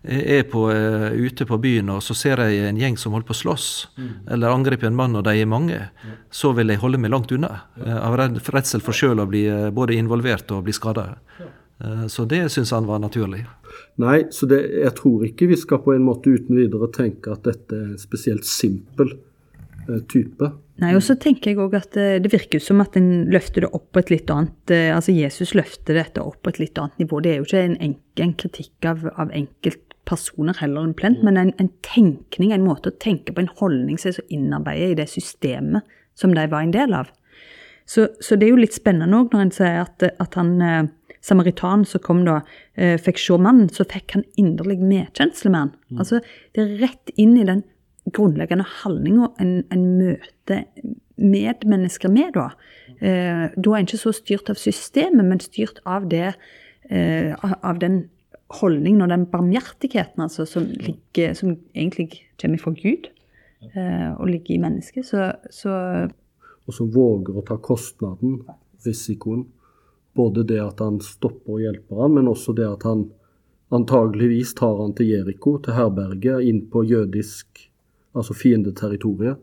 er 0.00 0.46
på, 0.48 0.62
uh, 0.72 1.10
ute 1.12 1.44
på 1.44 1.58
byen 1.60 1.90
og 1.92 1.98
så 2.00 2.14
ser 2.16 2.40
jeg 2.40 2.70
en 2.70 2.78
gjeng 2.80 2.94
som 2.96 3.12
holder 3.12 3.26
på 3.28 3.34
å 3.34 3.40
slåss, 3.42 3.66
mm. 4.00 4.12
eller 4.32 4.54
angriper 4.54 4.88
en 4.88 4.96
mann 4.96 5.18
og 5.18 5.26
de 5.26 5.34
er 5.36 5.50
mange, 5.50 5.76
ja. 5.76 6.14
så 6.32 6.54
vil 6.56 6.72
jeg 6.72 6.80
holde 6.80 7.00
meg 7.02 7.12
langt 7.12 7.34
unna. 7.36 7.50
Ja. 7.76 7.98
Uh, 7.98 7.98
av 8.06 8.16
redsel 8.54 8.80
for 8.84 8.96
sjøl 8.96 9.20
å 9.20 9.28
bli 9.28 9.44
både 9.76 9.98
involvert 10.00 10.54
og 10.56 10.64
bli 10.68 10.76
skada. 10.76 11.10
Ja. 11.40 11.50
Så 12.12 12.26
det 12.28 12.42
syns 12.52 12.74
han 12.76 12.84
var 12.84 12.98
naturlig. 13.00 13.38
Nei, 14.02 14.26
så 14.36 14.44
det, 14.44 14.58
jeg 14.82 14.92
tror 14.98 15.22
ikke 15.24 15.46
vi 15.48 15.56
skal 15.56 15.80
på 15.80 15.94
en 15.94 16.02
måte 16.04 16.28
uten 16.28 16.58
videre 16.58 16.90
tenke 16.92 17.32
at 17.32 17.46
dette 17.48 17.72
er 17.72 17.94
spesielt 17.96 18.44
simpel 18.44 19.14
Eh, 19.14 19.29
type. 20.10 20.50
Nei, 20.80 20.94
og 20.96 21.02
så 21.04 21.16
tenker 21.20 21.52
jeg 21.52 21.60
også 21.60 21.80
at 21.82 21.96
eh, 22.00 22.18
Det 22.22 22.32
virker 22.32 22.62
som 22.62 22.80
at 22.80 22.96
en 22.96 23.28
løfter 23.32 23.66
det 23.66 23.70
opp 23.76 23.90
på 23.92 24.00
et 24.00 24.12
litt 24.14 24.30
annet 24.32 24.72
eh, 24.72 24.88
altså 24.94 25.12
Jesus 25.12 25.52
løfter 25.56 25.98
dette 25.98 26.24
opp 26.24 26.40
på 26.40 26.52
et 26.54 26.60
litt 26.62 26.80
annet 26.80 27.02
nivå. 27.02 27.20
Det 27.20 27.32
er 27.32 27.40
jo 27.40 27.48
ikke 27.48 27.64
en, 27.66 27.78
enkel, 27.84 28.24
en 28.24 28.36
kritikk 28.40 28.88
av, 28.88 29.04
av 29.20 29.32
enkeltpersoner 29.36 30.60
heller 30.62 30.88
en 30.88 30.96
plent, 30.96 31.20
men 31.26 31.40
en, 31.40 31.52
en, 31.60 31.72
tenkning, 31.84 32.54
en 32.56 32.64
måte 32.64 32.92
å 32.92 33.00
tenke 33.02 33.34
på, 33.34 33.44
en 33.44 33.52
holdning 33.60 34.00
som 34.00 34.12
er 34.12 34.20
så 34.20 34.28
innarbeidet 34.32 34.94
i 34.94 35.00
det 35.02 35.08
systemet 35.12 35.98
som 36.18 36.32
de 36.36 36.46
var 36.52 36.64
en 36.64 36.72
del 36.74 36.96
av. 36.96 37.12
Så, 37.88 38.06
så 38.22 38.38
det 38.38 38.46
er 38.46 38.54
jo 38.54 38.62
litt 38.62 38.76
spennende 38.76 39.18
òg 39.18 39.34
når 39.34 39.44
en 39.44 39.52
sier 39.54 39.82
at, 39.82 40.04
at 40.22 40.36
han 40.38 40.90
samaritanen 41.26 41.82
som 41.88 42.02
kom 42.04 42.20
da, 42.24 42.38
fikk 43.02 43.18
se 43.18 43.36
mannen, 43.40 43.66
så 43.72 43.84
fikk 43.88 44.14
han 44.14 44.22
inderlig 44.40 44.78
medkjensle 44.78 45.50
med 45.50 45.64
han. 45.64 45.72
Mm. 45.90 45.98
Altså, 46.04 46.20
det 46.54 46.62
er 46.62 46.76
rett 46.84 47.12
inn 47.18 47.34
i 47.40 47.48
den 47.48 47.64
grunnleggende 48.08 48.64
holdninger 48.82 49.34
en, 49.42 49.60
en 49.70 49.84
møter 49.98 50.64
medmennesker 51.20 52.12
med, 52.12 52.32
da. 52.36 52.48
Eh, 53.00 53.46
da 53.52 53.74
er 53.74 53.82
en 53.82 53.88
ikke 53.88 54.00
så 54.00 54.14
styrt 54.16 54.50
av 54.52 54.58
systemet, 54.60 55.26
men 55.26 55.42
styrt 55.44 55.82
av 55.88 56.08
det 56.10 56.32
eh, 56.88 57.34
av 57.60 57.80
den 57.82 58.02
holdningen 58.60 59.04
og 59.04 59.12
den 59.12 59.26
barmhjertigheten 59.30 60.24
altså, 60.24 60.46
som, 60.48 60.66
ligger, 60.66 61.36
som 61.38 61.54
egentlig 61.74 62.24
kommer 62.40 62.62
fra 62.62 62.72
Gud 62.74 63.10
eh, 63.74 64.10
og 64.16 64.26
ligger 64.32 64.56
i 64.56 64.62
mennesket. 64.64 65.06
Så, 65.06 65.30
så 65.54 65.76
og 66.66 66.76
som 66.76 66.90
våger 66.94 67.36
å 67.36 67.46
ta 67.46 67.58
kostnaden, 67.62 68.40
risikoen. 68.86 69.46
både 70.16 70.42
det 70.44 70.58
at 70.58 70.80
han 70.82 70.98
stopper 71.00 71.56
og 71.56 71.62
hjelper 71.62 72.02
han, 72.02 72.14
men 72.16 72.28
også 72.28 72.52
det 72.56 72.66
at 72.66 72.82
han 72.88 73.06
antageligvis 73.70 74.56
tar 74.58 74.80
han 74.80 74.94
til 74.98 75.12
Jeriko, 75.12 75.58
til 75.62 75.76
herberget, 75.76 76.42
inn 76.42 76.64
på 76.72 76.82
jødisk, 76.88 77.69
altså 78.16 78.34
fiendeterritoriet. 78.34 79.40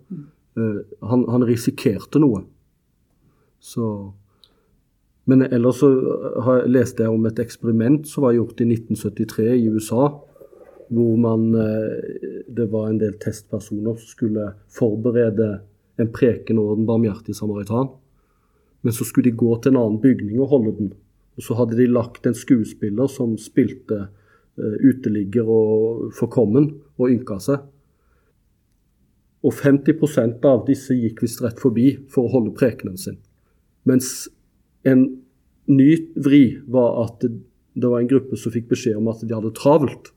Uh, 0.58 0.82
han, 1.10 1.26
han, 1.30 1.46
risikerte 1.46 2.22
noe. 2.22 2.44
Så 3.60 4.14
Men 5.28 5.44
ellers 5.44 5.82
så 5.82 5.90
har, 6.46 6.62
leste 6.72 7.04
jeg 7.04 7.12
om 7.12 7.26
et 7.28 7.40
eksperiment 7.44 8.06
som 8.08 8.24
var 8.24 8.38
gjort 8.38 8.62
i 8.64 8.70
1973 8.70 9.48
i 9.58 9.68
USA. 9.68 10.10
Hvor 10.88 11.18
man 11.20 11.50
uh, 11.56 12.44
Det 12.48 12.70
var 12.72 12.90
en 12.90 13.00
del 13.02 13.18
testpersoner 13.20 13.98
som 14.00 14.08
skulle 14.08 14.52
forberede 14.72 15.60
en 15.98 16.12
preken 16.14 16.60
over 16.62 16.78
den 16.78 16.88
barmhjertige 16.88 17.36
samaritan. 17.36 17.90
Men 18.82 18.94
så 18.94 19.04
skulle 19.04 19.32
de 19.32 19.38
gå 19.38 19.58
til 19.60 19.74
en 19.74 19.82
annen 19.82 20.02
bygning 20.02 20.40
og 20.40 20.54
holde 20.54 20.76
den. 20.78 20.94
Og 21.38 21.44
så 21.44 21.58
hadde 21.58 21.78
de 21.78 21.90
lagt 21.92 22.26
en 22.26 22.38
skuespiller 22.38 23.10
som 23.12 23.36
spilte 23.38 24.08
uh, 24.08 24.78
uteligger 24.80 25.50
og 25.50 26.14
forkommen 26.16 26.72
og 26.98 27.12
ynka 27.12 27.42
seg. 27.44 27.66
Og 29.46 29.54
50% 29.54 30.46
av 30.50 30.66
disse 30.68 30.96
gikk 30.98 31.22
visst 31.24 31.44
rett 31.44 31.60
forbi 31.62 31.92
for 32.12 32.26
å 32.26 32.34
holde 32.34 32.56
prekenen 32.58 32.98
sin. 32.98 33.20
Mens 33.88 34.28
en 34.88 35.06
ny 35.68 35.92
vri 36.16 36.44
var 36.68 37.04
at 37.06 37.24
det, 37.28 37.88
var 37.88 38.00
en 38.02 38.10
gruppe 38.10 38.40
som 38.40 38.54
fikk 38.54 38.70
beskjed 38.72 38.98
om 38.98 39.10
at 39.12 39.22
de 39.24 39.36
hadde 39.36 39.54
travelt. 39.58 40.12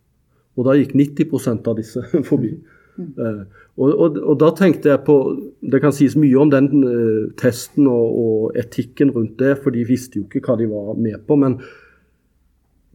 Og 0.58 0.66
da 0.66 0.76
gikk 0.78 0.94
90% 0.96 1.68
av 1.70 1.78
disse 1.78 2.04
forbi. 2.30 2.54
Uh, 3.00 3.44
og, 3.80 3.92
og, 3.94 4.16
og, 4.18 4.34
da 4.42 4.50
tenkte 4.52 4.90
jeg 4.90 5.00
på 5.06 5.14
Det 5.72 5.78
kan 5.80 5.94
sies 5.94 6.16
mye 6.20 6.36
om 6.36 6.50
den 6.52 6.66
uh, 6.82 7.30
testen 7.40 7.86
og, 7.88 8.16
og, 8.20 8.58
etikken 8.60 9.12
rundt 9.14 9.38
det, 9.40 9.54
for 9.62 9.72
de 9.72 9.86
visste 9.88 10.18
jo 10.18 10.26
ikke 10.26 10.42
hva 10.48 10.58
de 10.60 10.68
var 10.70 10.98
med 10.98 11.22
på. 11.28 11.38
Men, 11.40 11.60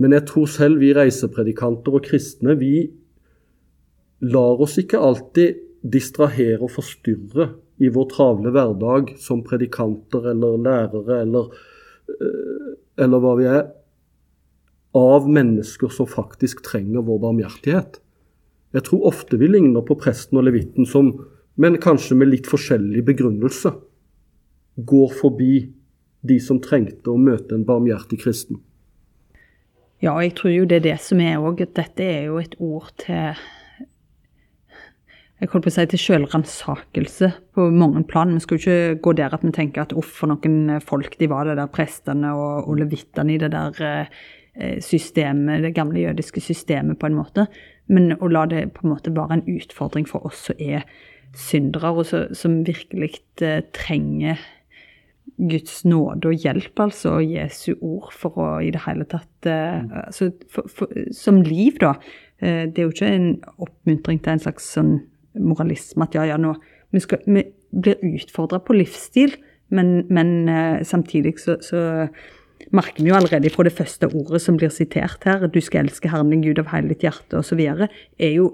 men 0.02 0.18
jeg 0.18 0.28
tror 0.30 0.52
selv 0.52 0.84
vi 0.84 0.94
reisepredikanter 0.94 1.98
og 1.98 2.06
kristne, 2.06 2.58
vi 2.60 2.90
lar 4.26 4.62
oss 4.62 4.78
ikke 4.82 5.02
alltid 5.02 5.64
distrahere 5.86 6.62
og 6.64 6.74
forstyrre 6.76 7.52
i 7.84 7.92
vår 7.94 8.08
travle 8.14 8.52
hverdag 8.56 9.16
som 9.22 9.44
predikanter 9.46 10.32
eller 10.32 10.58
lærere 10.66 11.20
eller, 11.22 11.52
uh, 12.10 12.70
eller 13.02 13.24
hva 13.24 13.34
vi 13.40 13.48
er, 13.52 13.66
av 14.96 15.28
mennesker 15.28 15.92
som 15.92 16.08
faktisk 16.08 16.64
trenger 16.64 17.04
vår 17.04 17.20
barmhjertighet. 17.26 18.00
Jeg 18.76 18.88
tror 18.88 19.10
ofte 19.12 19.40
vi 19.40 19.50
ligner 19.52 19.84
på 19.88 19.98
presten 20.00 20.40
og 20.40 20.48
levitten 20.48 20.88
som, 20.88 21.12
men 21.60 21.80
kanskje 21.84 22.16
med 22.20 22.32
litt 22.32 22.48
forskjellig 22.48 23.04
begrunnelse, 23.08 23.74
går 24.76 25.12
forbi 25.20 25.54
de 26.28 26.40
som 26.44 26.60
trengte 26.64 27.12
å 27.12 27.20
møte 27.20 27.56
en 27.56 27.68
barmhjertig 27.68 28.20
kristen. 28.24 28.60
Ja, 30.04 30.16
jeg 30.20 30.34
tror 30.40 30.52
jo 30.52 30.66
det 30.68 30.82
er 30.82 30.88
det 30.90 30.98
som 31.04 31.22
er 31.24 31.40
òg, 31.40 31.62
at 31.64 31.76
dette 31.78 32.04
er 32.04 32.26
jo 32.30 32.40
et 32.42 32.58
ord 32.60 32.92
til 33.02 33.38
jeg 35.46 35.52
holdt 35.54 35.68
på 35.68 35.70
å 35.70 35.76
si 35.76 35.84
til 35.92 36.02
selvransakelse 36.02 37.28
på 37.54 37.68
mange 37.70 38.02
plan. 38.10 38.34
Vi 38.34 38.42
skal 38.42 38.58
jo 38.58 38.64
ikke 38.64 39.02
gå 39.06 39.14
der 39.20 39.36
at 39.36 39.44
vi 39.46 39.52
tenker 39.54 39.84
at 39.84 39.94
uff, 39.94 40.10
for 40.22 40.32
noen 40.32 40.80
folk 40.82 41.20
de 41.20 41.30
var 41.30 41.46
det 41.46 41.60
der 41.60 41.70
prestene 41.70 42.34
og, 42.34 42.66
og 42.66 42.80
levittene 42.82 43.36
i 43.36 43.42
det 43.42 43.52
der 43.54 43.82
eh, 43.86 44.80
systemet, 44.82 45.62
det 45.62 45.76
gamle 45.78 46.02
jødiske 46.02 46.42
systemet, 46.42 46.98
på 46.98 47.12
en 47.12 47.20
måte. 47.20 47.46
Men 47.92 48.16
å 48.18 48.32
la 48.32 48.48
det 48.50 48.64
på 48.74 48.86
en 48.88 48.96
måte 48.96 49.14
være 49.14 49.38
en 49.38 49.48
utfordring 49.58 50.10
for 50.10 50.26
oss 50.26 50.48
som 50.50 50.58
er 50.58 50.88
syndere, 51.38 51.94
og 51.94 52.08
så, 52.10 52.26
som 52.34 52.64
virkelig 52.66 53.20
eh, 53.46 53.62
trenger 53.76 54.42
Guds 55.36 55.82
nåde 55.86 56.32
og 56.32 56.46
hjelp, 56.46 56.80
altså, 56.80 57.18
og 57.20 57.34
Jesu 57.36 57.74
ord, 57.82 58.12
for 58.16 58.38
å 58.40 58.52
i 58.64 58.72
det 58.74 58.86
hele 58.86 59.06
tatt 59.10 59.50
eh, 59.50 59.82
mm. 59.84 59.98
altså, 60.08 60.32
for, 60.52 60.72
for, 60.72 61.02
Som 61.14 61.42
liv, 61.46 61.78
da. 61.84 61.98
Eh, 62.40 62.66
det 62.70 62.82
er 62.82 62.88
jo 62.88 62.96
ikke 62.96 63.12
en 63.12 63.34
oppmuntring 63.62 64.22
til 64.24 64.36
en 64.36 64.48
slags 64.48 64.74
sånn 64.78 64.96
moralisme 65.40 66.08
at 66.08 66.16
ja, 66.18 66.26
ja, 66.32 66.40
nå 66.42 66.56
Vi, 66.94 67.02
skal, 67.02 67.20
vi 67.26 67.42
blir 67.76 68.00
utfordra 68.06 68.62
på 68.64 68.76
livsstil, 68.78 69.34
men, 69.74 70.06
men 70.08 70.48
eh, 70.48 70.84
samtidig 70.88 71.34
så, 71.42 71.58
så 71.60 72.08
merker 72.72 73.04
vi 73.04 73.10
jo 73.10 73.18
allerede 73.18 73.52
fra 73.52 73.66
det 73.68 73.74
første 73.76 74.08
ordet 74.08 74.40
som 74.42 74.56
blir 74.56 74.72
sitert 74.72 75.26
her, 75.28 75.48
'du 75.48 75.60
skal 75.62 75.86
elske 75.86 76.10
Herren 76.10 76.32
din 76.32 76.46
Gud 76.46 76.62
av 76.62 76.70
hele 76.72 76.94
ditt 76.94 77.04
hjerte' 77.04 77.42
osv., 77.42 77.60
er 77.60 78.32
jo 78.32 78.54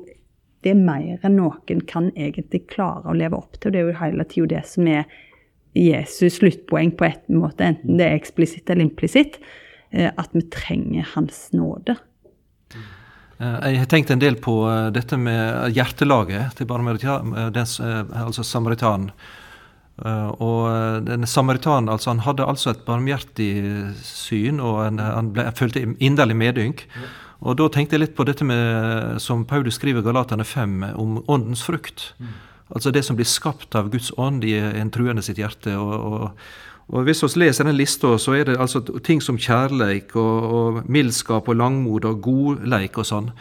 det 0.64 0.72
er 0.72 0.80
mer 0.80 1.22
enn 1.26 1.38
noen 1.40 1.82
kan 1.90 2.12
egentlig 2.14 2.68
klare 2.70 3.10
å 3.10 3.18
leve 3.18 3.38
opp 3.38 3.58
til. 3.58 3.74
Det 3.74 3.82
er 3.82 3.90
jo 3.90 3.98
hele 3.98 4.26
tida 4.30 4.50
det 4.56 4.64
som 4.70 4.88
er 4.88 5.06
Jesus' 5.78 6.38
sluttpoeng 6.38 6.92
på 7.00 7.08
en 7.08 7.40
måte, 7.42 7.66
enten 7.66 7.98
det 7.98 8.08
er 8.08 8.18
eksplisitt 8.20 8.70
eller 8.70 8.86
implisitt, 8.86 9.40
eh, 9.92 10.12
at 10.12 10.30
vi 10.34 10.44
trenger 10.54 11.08
Hans 11.16 11.50
nåde. 11.56 11.96
Eh, 13.42 13.70
jeg 13.74 13.82
har 13.82 13.90
tenkt 13.90 14.12
en 14.14 14.22
del 14.22 14.38
på 14.42 14.56
eh, 14.70 14.90
dette 14.94 15.18
med 15.18 15.74
hjertelaget 15.76 16.60
til 16.60 16.70
altså 16.70 18.46
samaritanen. 18.46 19.12
Og 20.02 20.62
eh, 20.66 21.00
denne 21.06 21.30
samaritanen 21.30 21.90
altså, 21.90 22.12
han 22.14 22.24
hadde 22.26 22.46
altså 22.46 22.72
et 22.72 22.86
barmhjertig 22.86 23.52
syn, 24.06 24.62
og 24.62 24.84
han, 24.86 25.02
han 25.02 25.34
ble, 25.34 25.50
følte 25.58 25.84
inderlig 26.00 26.38
medynk. 26.38 26.86
Og 27.42 27.58
da 27.58 27.68
tenkte 27.74 27.98
jeg 27.98 28.06
litt 28.06 28.18
på 28.18 28.26
dette 28.30 28.46
med, 28.46 29.18
som 29.22 29.48
Paulus 29.50 29.80
skriver 29.80 30.04
i 30.04 30.06
Galatane 30.06 30.46
5, 30.46 30.82
om 31.02 31.22
åndens 31.26 31.64
frukt. 31.66 32.12
Mm. 32.22 32.34
Altså 32.72 32.92
det 32.94 33.02
som 33.04 33.18
blir 33.18 33.28
skapt 33.28 33.76
av 33.76 33.90
Guds 33.92 34.12
ånd 34.22 34.46
i 34.46 34.54
en 34.62 34.92
truende 34.94 35.24
sitt 35.26 35.42
hjerte. 35.42 35.74
og, 35.82 35.96
og 35.98 36.71
og 36.92 37.08
Hvis 37.08 37.24
vi 37.24 37.46
leser 37.46 37.64
den 37.64 37.78
lista, 37.80 38.18
så 38.20 38.36
er 38.36 38.50
det 38.50 38.60
altså 38.60 38.82
ting 39.00 39.22
som 39.24 39.40
kjærleik 39.40 40.12
og, 40.20 40.52
og 40.58 40.80
mildskap 40.92 41.48
og 41.48 41.56
langmod 41.56 42.06
og 42.10 42.20
godleik 42.26 43.00
og 43.00 43.08
sånn. 43.08 43.32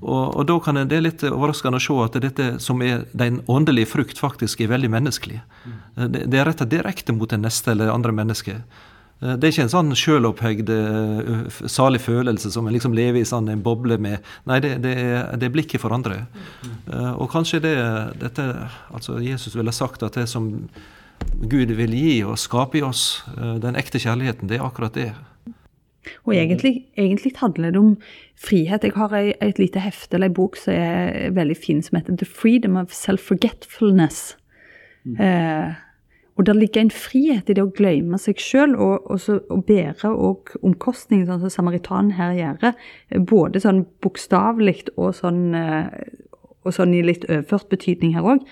Og, 0.00 0.34
og, 0.34 0.42
da 0.48 0.56
kan 0.60 0.76
det, 0.80 0.88
det 0.90 0.98
er 0.98 1.04
litt 1.06 1.22
overraskende 1.28 1.78
å 1.78 1.84
se 1.84 1.94
at 2.02 2.18
dette 2.24 2.48
som 2.60 2.82
er 2.84 3.06
den 3.16 3.40
åndelige 3.46 3.92
frukt, 3.94 4.18
faktisk 4.18 4.60
er 4.60 4.72
veldig 4.74 4.90
menneskelig. 4.92 5.38
Mm. 5.38 5.78
Det, 6.02 6.26
det 6.32 6.40
er 6.40 6.50
retta 6.50 6.66
direkte 6.68 7.14
mot 7.16 7.30
den 7.30 7.46
neste 7.46 7.72
eller 7.72 7.94
andre 7.94 8.12
mennesket. 8.16 8.82
Eh, 9.22 9.36
det 9.38 9.48
er 9.48 9.54
ikke 9.54 9.66
en 9.68 9.72
sånn 9.72 9.94
sjølopphøgd, 9.96 10.74
eh, 10.74 11.62
salig 11.72 12.02
følelse 12.04 12.52
som 12.52 12.66
en 12.66 12.76
liksom 12.76 12.96
lever 12.96 13.22
i 13.22 13.28
sånn 13.28 13.48
en 13.52 13.64
boble 13.64 13.96
med. 14.02 14.26
Nei, 14.50 14.60
det, 14.64 14.76
det, 14.84 14.98
er, 15.00 15.30
det 15.38 15.48
er, 15.48 15.54
blikket 15.54 15.84
for 15.84 15.94
andre. 15.96 16.24
Mm. 16.66 16.76
Og 17.22 17.30
kanskje 17.32 17.62
det 17.64 17.76
dette, 18.20 18.50
altså 18.90 19.20
Jesus 19.24 19.56
ville 19.56 19.74
sagt 19.74 20.04
at 20.06 20.18
det 20.18 20.28
som 20.30 20.50
Gud 21.36 21.72
vil 21.76 21.92
gi 21.92 22.12
og 22.24 22.38
skape 22.40 22.78
i 22.80 22.84
oss, 22.86 23.24
den 23.36 23.76
ekte 23.76 24.00
kjærligheten, 24.00 24.48
det 24.48 24.56
er 24.56 24.64
akkurat 24.64 24.94
det. 24.96 25.10
Og 26.24 26.36
egentlig, 26.36 26.86
egentlig, 26.96 27.32
handler 27.36 27.70
det 27.70 27.80
om 27.80 27.96
frihet. 28.36 28.84
Jeg 28.84 28.92
har 28.96 29.12
et 29.42 29.58
lite 29.58 29.80
hefte 29.80 30.16
eller 30.16 30.30
ei 30.30 30.34
bok 30.34 30.56
som 30.60 30.74
er 30.74 31.30
veldig 31.34 31.56
fin, 31.56 31.82
som 31.82 31.96
heter 31.96 32.16
'The 32.16 32.26
Freedom 32.26 32.76
of 32.76 32.92
Self-Forgetfulness'. 32.92 34.36
Mm. 35.04 35.20
Eh, 35.20 35.74
og 36.36 36.46
der 36.46 36.52
ligger 36.52 36.80
en 36.80 36.90
frihet 36.90 37.48
i 37.48 37.52
det 37.52 37.62
å 37.62 37.72
glemme 37.72 38.18
seg 38.18 38.36
sjøl, 38.36 38.76
og, 38.76 39.10
og, 39.10 39.20
og, 39.50 39.64
bære 39.64 40.10
og 40.10 40.50
omkostninger, 40.62 41.26
sånn 41.26 41.40
som 41.40 41.50
samaritanen 41.50 42.12
her 42.12 42.32
gjør. 42.36 42.74
Både 43.24 43.60
sånn 43.60 43.86
bokstavelig 44.04 44.90
og, 44.96 45.14
sånn, 45.14 45.54
eh, 45.54 45.86
og 46.64 46.74
sånn 46.74 46.94
i 46.94 47.02
litt 47.02 47.24
overført 47.30 47.68
betydning 47.68 48.14
her 48.14 48.22
òg 48.22 48.44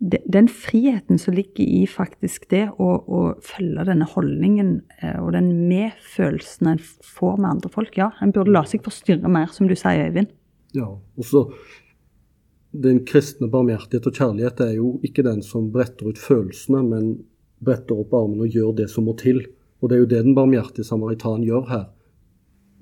den 0.00 0.48
friheten 0.48 1.18
som 1.18 1.34
ligger 1.34 1.64
i 1.64 1.82
faktisk 1.86 2.46
det 2.48 2.62
å, 2.80 2.88
å 3.04 3.20
følge 3.44 3.84
denne 3.90 4.06
holdningen 4.08 4.78
eh, 5.02 5.18
og 5.20 5.34
den 5.36 5.50
medfølelsen 5.68 6.70
en 6.72 6.80
får 7.04 7.36
med 7.36 7.50
andre 7.50 7.70
folk, 7.74 7.98
ja, 8.00 8.08
en 8.24 8.32
burde 8.32 8.54
la 8.54 8.64
seg 8.68 8.80
forstyrre 8.86 9.28
mer, 9.28 9.50
som 9.52 9.68
du 9.68 9.76
sier, 9.76 10.08
Øyvind. 10.08 10.32
Ja, 10.76 10.88
og 10.88 11.26
så 11.26 11.50
Den 12.70 13.00
kristne 13.02 13.48
barmhjertighet 13.50 14.04
og 14.06 14.14
kjærlighet 14.14 14.60
er 14.62 14.76
jo 14.76 14.90
ikke 15.02 15.24
den 15.26 15.40
som 15.42 15.72
bretter 15.74 16.12
ut 16.12 16.20
følelsene, 16.22 16.84
men 16.86 17.08
bretter 17.58 17.98
opp 17.98 18.12
armene 18.14 18.46
og 18.46 18.54
gjør 18.54 18.76
det 18.78 18.86
som 18.92 19.08
må 19.10 19.16
til. 19.18 19.40
Og 19.82 19.90
det 19.90 19.96
er 19.96 20.04
jo 20.04 20.10
det 20.12 20.20
den 20.22 20.36
barmhjertige 20.36 20.86
samaritan 20.86 21.42
gjør 21.42 21.66
her. 21.66 21.88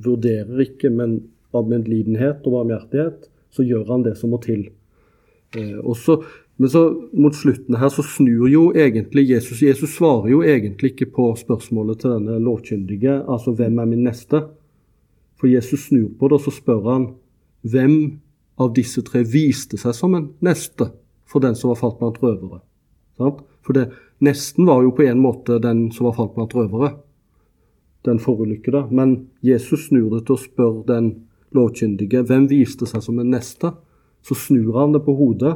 Vurderer 0.05 0.61
ikke, 0.61 0.91
men 0.93 1.23
av 1.57 1.73
medlidenhet 1.73 2.45
og 2.45 2.59
barmhjertighet, 2.59 3.31
så 3.49 3.65
gjør 3.65 3.89
han 3.95 4.05
det 4.05 4.13
som 4.21 4.37
må 4.37 4.43
til. 4.45 4.67
Eh, 5.57 5.81
og 5.81 5.97
så 5.97 6.19
men 6.59 6.71
så 6.71 6.83
mot 7.15 7.35
slutten 7.35 7.77
her 7.79 7.91
så 7.95 8.03
snur 8.03 8.49
jo 8.51 8.65
egentlig 8.75 9.29
Jesus 9.31 9.61
Jesus 9.63 9.93
svarer 9.95 10.33
jo 10.33 10.41
egentlig 10.43 10.91
ikke 10.93 11.13
på 11.15 11.29
spørsmålet 11.39 12.01
til 12.03 12.17
denne 12.17 12.39
lovkyndige, 12.43 13.23
altså 13.31 13.55
'Hvem 13.55 13.79
er 13.79 13.85
min 13.85 14.05
neste?' 14.05 14.43
For 15.39 15.47
Jesus 15.47 15.87
snur 15.87 16.09
på 16.19 16.29
det, 16.29 16.35
og 16.35 16.41
så 16.41 16.51
spør 16.51 16.91
han 16.91 17.07
hvem 17.63 18.19
av 18.59 18.75
disse 18.75 19.03
tre 19.03 19.23
viste 19.23 19.79
seg 19.79 19.95
som 19.95 20.15
en 20.15 20.29
neste 20.43 20.91
for 21.27 21.41
den 21.41 21.55
som 21.55 21.71
var 21.71 21.79
falt 21.79 21.99
blant 22.01 22.19
røvere. 22.23 22.61
For 23.63 23.73
det, 23.73 23.91
nesten 24.19 24.67
var 24.67 24.83
jo 24.83 24.91
på 24.91 25.07
en 25.07 25.21
måte 25.23 25.61
den 25.63 25.93
som 25.93 26.09
var 26.09 26.17
falt 26.17 26.35
blant 26.35 26.55
røvere, 26.55 26.97
den 28.03 28.19
forulykkede. 28.19 28.89
Men 28.91 29.29
Jesus 29.43 29.89
snur 29.89 30.11
det 30.17 30.27
til 30.27 30.35
å 30.35 30.43
spørre 30.43 30.87
den 30.89 31.11
lovkyndige 31.55 32.25
hvem 32.27 32.49
viste 32.51 32.89
seg 32.89 33.05
som 33.05 33.19
en 33.19 33.31
neste. 33.31 33.73
Så 34.23 34.35
snur 34.35 34.75
han 34.81 34.97
det 34.97 35.05
på 35.07 35.15
hodet 35.15 35.55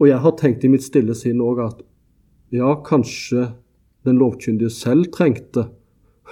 og 0.00 0.08
jeg 0.08 0.20
har 0.24 0.36
tenkt 0.38 0.64
i 0.64 0.70
mitt 0.72 0.84
stille 0.84 1.14
sinn 1.18 1.42
òg 1.44 1.60
at 1.64 1.82
ja, 2.54 2.74
kanskje 2.86 3.52
den 4.06 4.20
lovkyndige 4.20 4.72
selv 4.72 5.10
trengte 5.14 5.68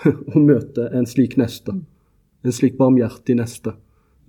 å 0.35 0.43
møte 0.43 0.89
en 0.95 1.07
slik 1.09 1.39
neste. 1.41 1.75
En 2.43 2.55
slik 2.55 2.77
barmhjertig 2.79 3.37
neste. 3.39 3.77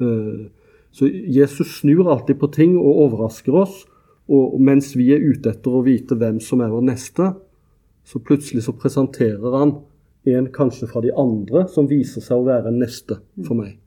Eh, 0.01 0.45
så 0.93 1.09
Jesus 1.09 1.79
snur 1.79 2.11
alltid 2.13 2.39
på 2.41 2.51
ting 2.53 2.77
og 2.77 3.01
overrasker 3.07 3.57
oss. 3.63 3.81
Og 4.31 4.55
mens 4.61 4.93
vi 4.95 5.09
er 5.11 5.23
ute 5.23 5.51
etter 5.51 5.73
å 5.73 5.83
vite 5.83 6.15
hvem 6.15 6.39
som 6.39 6.61
er 6.63 6.71
vår 6.71 6.85
neste, 6.87 7.33
så 8.07 8.21
plutselig 8.23 8.63
så 8.67 8.75
presenterer 8.77 9.57
han 9.57 9.73
en 10.31 10.47
kanskje 10.53 10.87
fra 10.87 11.01
de 11.03 11.11
andre 11.19 11.65
som 11.71 11.89
viser 11.89 12.23
seg 12.23 12.39
å 12.39 12.47
være 12.47 12.71
en 12.71 12.79
neste 12.79 13.19
for 13.43 13.57
meg. 13.59 13.82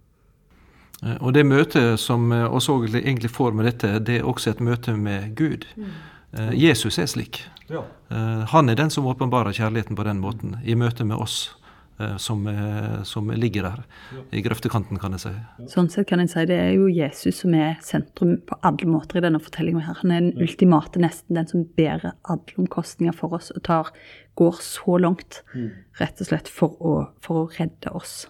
Eh, 1.03 1.17
og 1.21 1.35
det 1.37 1.47
møtet 1.47 2.01
som 2.01 2.31
oss 2.33 2.69
egentlig 2.69 3.31
får 3.31 3.53
med 3.57 3.71
dette, 3.71 3.99
det 3.99 4.21
er 4.21 4.29
også 4.29 4.55
et 4.55 4.65
møte 4.65 4.97
med 4.97 5.35
Gud. 5.37 5.69
Mm. 5.77 5.97
Jesus 6.53 6.99
er 6.99 7.07
slik. 7.09 7.39
Ja. 7.71 7.81
Han 8.53 8.69
er 8.69 8.77
den 8.77 8.91
som 8.93 9.07
åpenbarer 9.09 9.55
kjærligheten 9.57 9.97
på 9.97 10.05
den 10.05 10.19
måten, 10.21 10.59
i 10.67 10.75
møte 10.77 11.07
med 11.07 11.17
oss. 11.17 11.55
Eh, 11.99 12.17
som, 12.17 12.47
eh, 12.47 13.03
som, 13.03 13.31
ligger 13.31 13.63
der 13.63 13.85
i 14.31 14.43
grøftekanten, 14.45 14.99
kan 15.01 15.15
jeg 15.17 15.23
si. 15.23 15.31
Sånn 15.73 15.89
sett 15.89 16.05
kan 16.11 16.21
jeg 16.21 16.29
si 16.29 16.43
det 16.51 16.59
er 16.61 16.75
jo 16.75 16.91
Jesus 16.93 17.41
som 17.41 17.55
er 17.57 17.79
sentrum 17.85 18.35
på 18.45 18.59
alle 18.69 18.89
måter 18.91 19.17
i 19.17 19.25
denne 19.25 19.41
fortellinga 19.41 19.87
her. 19.87 19.97
Han 20.03 20.13
er 20.13 20.27
den 20.27 20.45
ultimate 20.45 21.01
nesten, 21.01 21.39
den 21.39 21.49
som 21.49 21.65
bærer 21.79 22.13
alle 22.29 22.61
omkostninger 22.61 23.17
for 23.17 23.39
oss 23.39 23.49
og 23.55 23.65
tar, 23.65 23.89
går 24.37 24.61
så 24.61 24.99
langt, 25.01 25.41
mm. 25.55 25.71
rett 26.03 26.21
og 26.21 26.29
slett, 26.29 26.53
for 26.53 26.77
å, 26.85 26.97
for 27.25 27.47
å 27.47 27.49
redde 27.57 27.95
oss. 27.97 28.27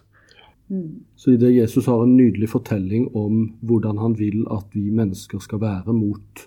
Mm. 0.68 1.04
Så 1.14 1.32
i 1.32 1.40
det 1.40 1.52
Jesus 1.54 1.86
har 1.86 2.02
en 2.02 2.16
nydelig 2.16 2.50
fortelling 2.50 3.08
om 3.14 3.52
hvordan 3.62 3.98
han 4.02 4.16
vil 4.18 4.44
at 4.50 4.72
vi 4.74 4.90
mennesker 4.90 5.38
skal 5.42 5.62
være 5.62 5.94
mot 5.94 6.46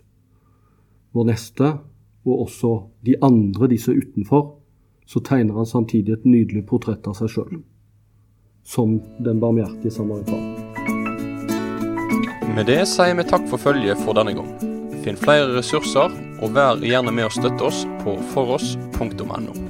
vår 1.16 1.30
neste, 1.32 1.78
og 2.28 2.42
også 2.46 2.74
de 3.08 3.16
andre, 3.24 3.70
de 3.72 3.78
som 3.80 3.96
er 3.96 4.04
utenfor 4.04 4.60
så 5.10 5.20
tegner 5.20 5.54
han 5.54 5.66
samtidig 5.66 6.14
et 6.14 6.26
nydelig 6.26 6.68
portrett 6.70 7.08
av 7.10 7.16
seg 7.18 7.32
sjøl. 7.34 7.62
Som 8.62 9.00
den 9.26 9.40
barmhjertige 9.42 9.96
samaritan. 9.96 10.44
Med 12.54 12.70
det 12.70 12.84
sier 12.92 13.18
vi 13.18 13.26
takk 13.26 13.48
for 13.50 13.62
følget 13.64 13.98
for 14.06 14.18
denne 14.20 14.36
gang. 14.38 14.52
Finn 15.02 15.18
flere 15.18 15.50
ressurser, 15.56 16.14
og 16.44 16.54
vær 16.54 16.86
gjerne 16.86 17.16
med 17.16 17.26
å 17.26 17.34
støtte 17.34 17.72
oss 17.72 17.82
på 18.04 18.20
foross.no. 18.36 19.69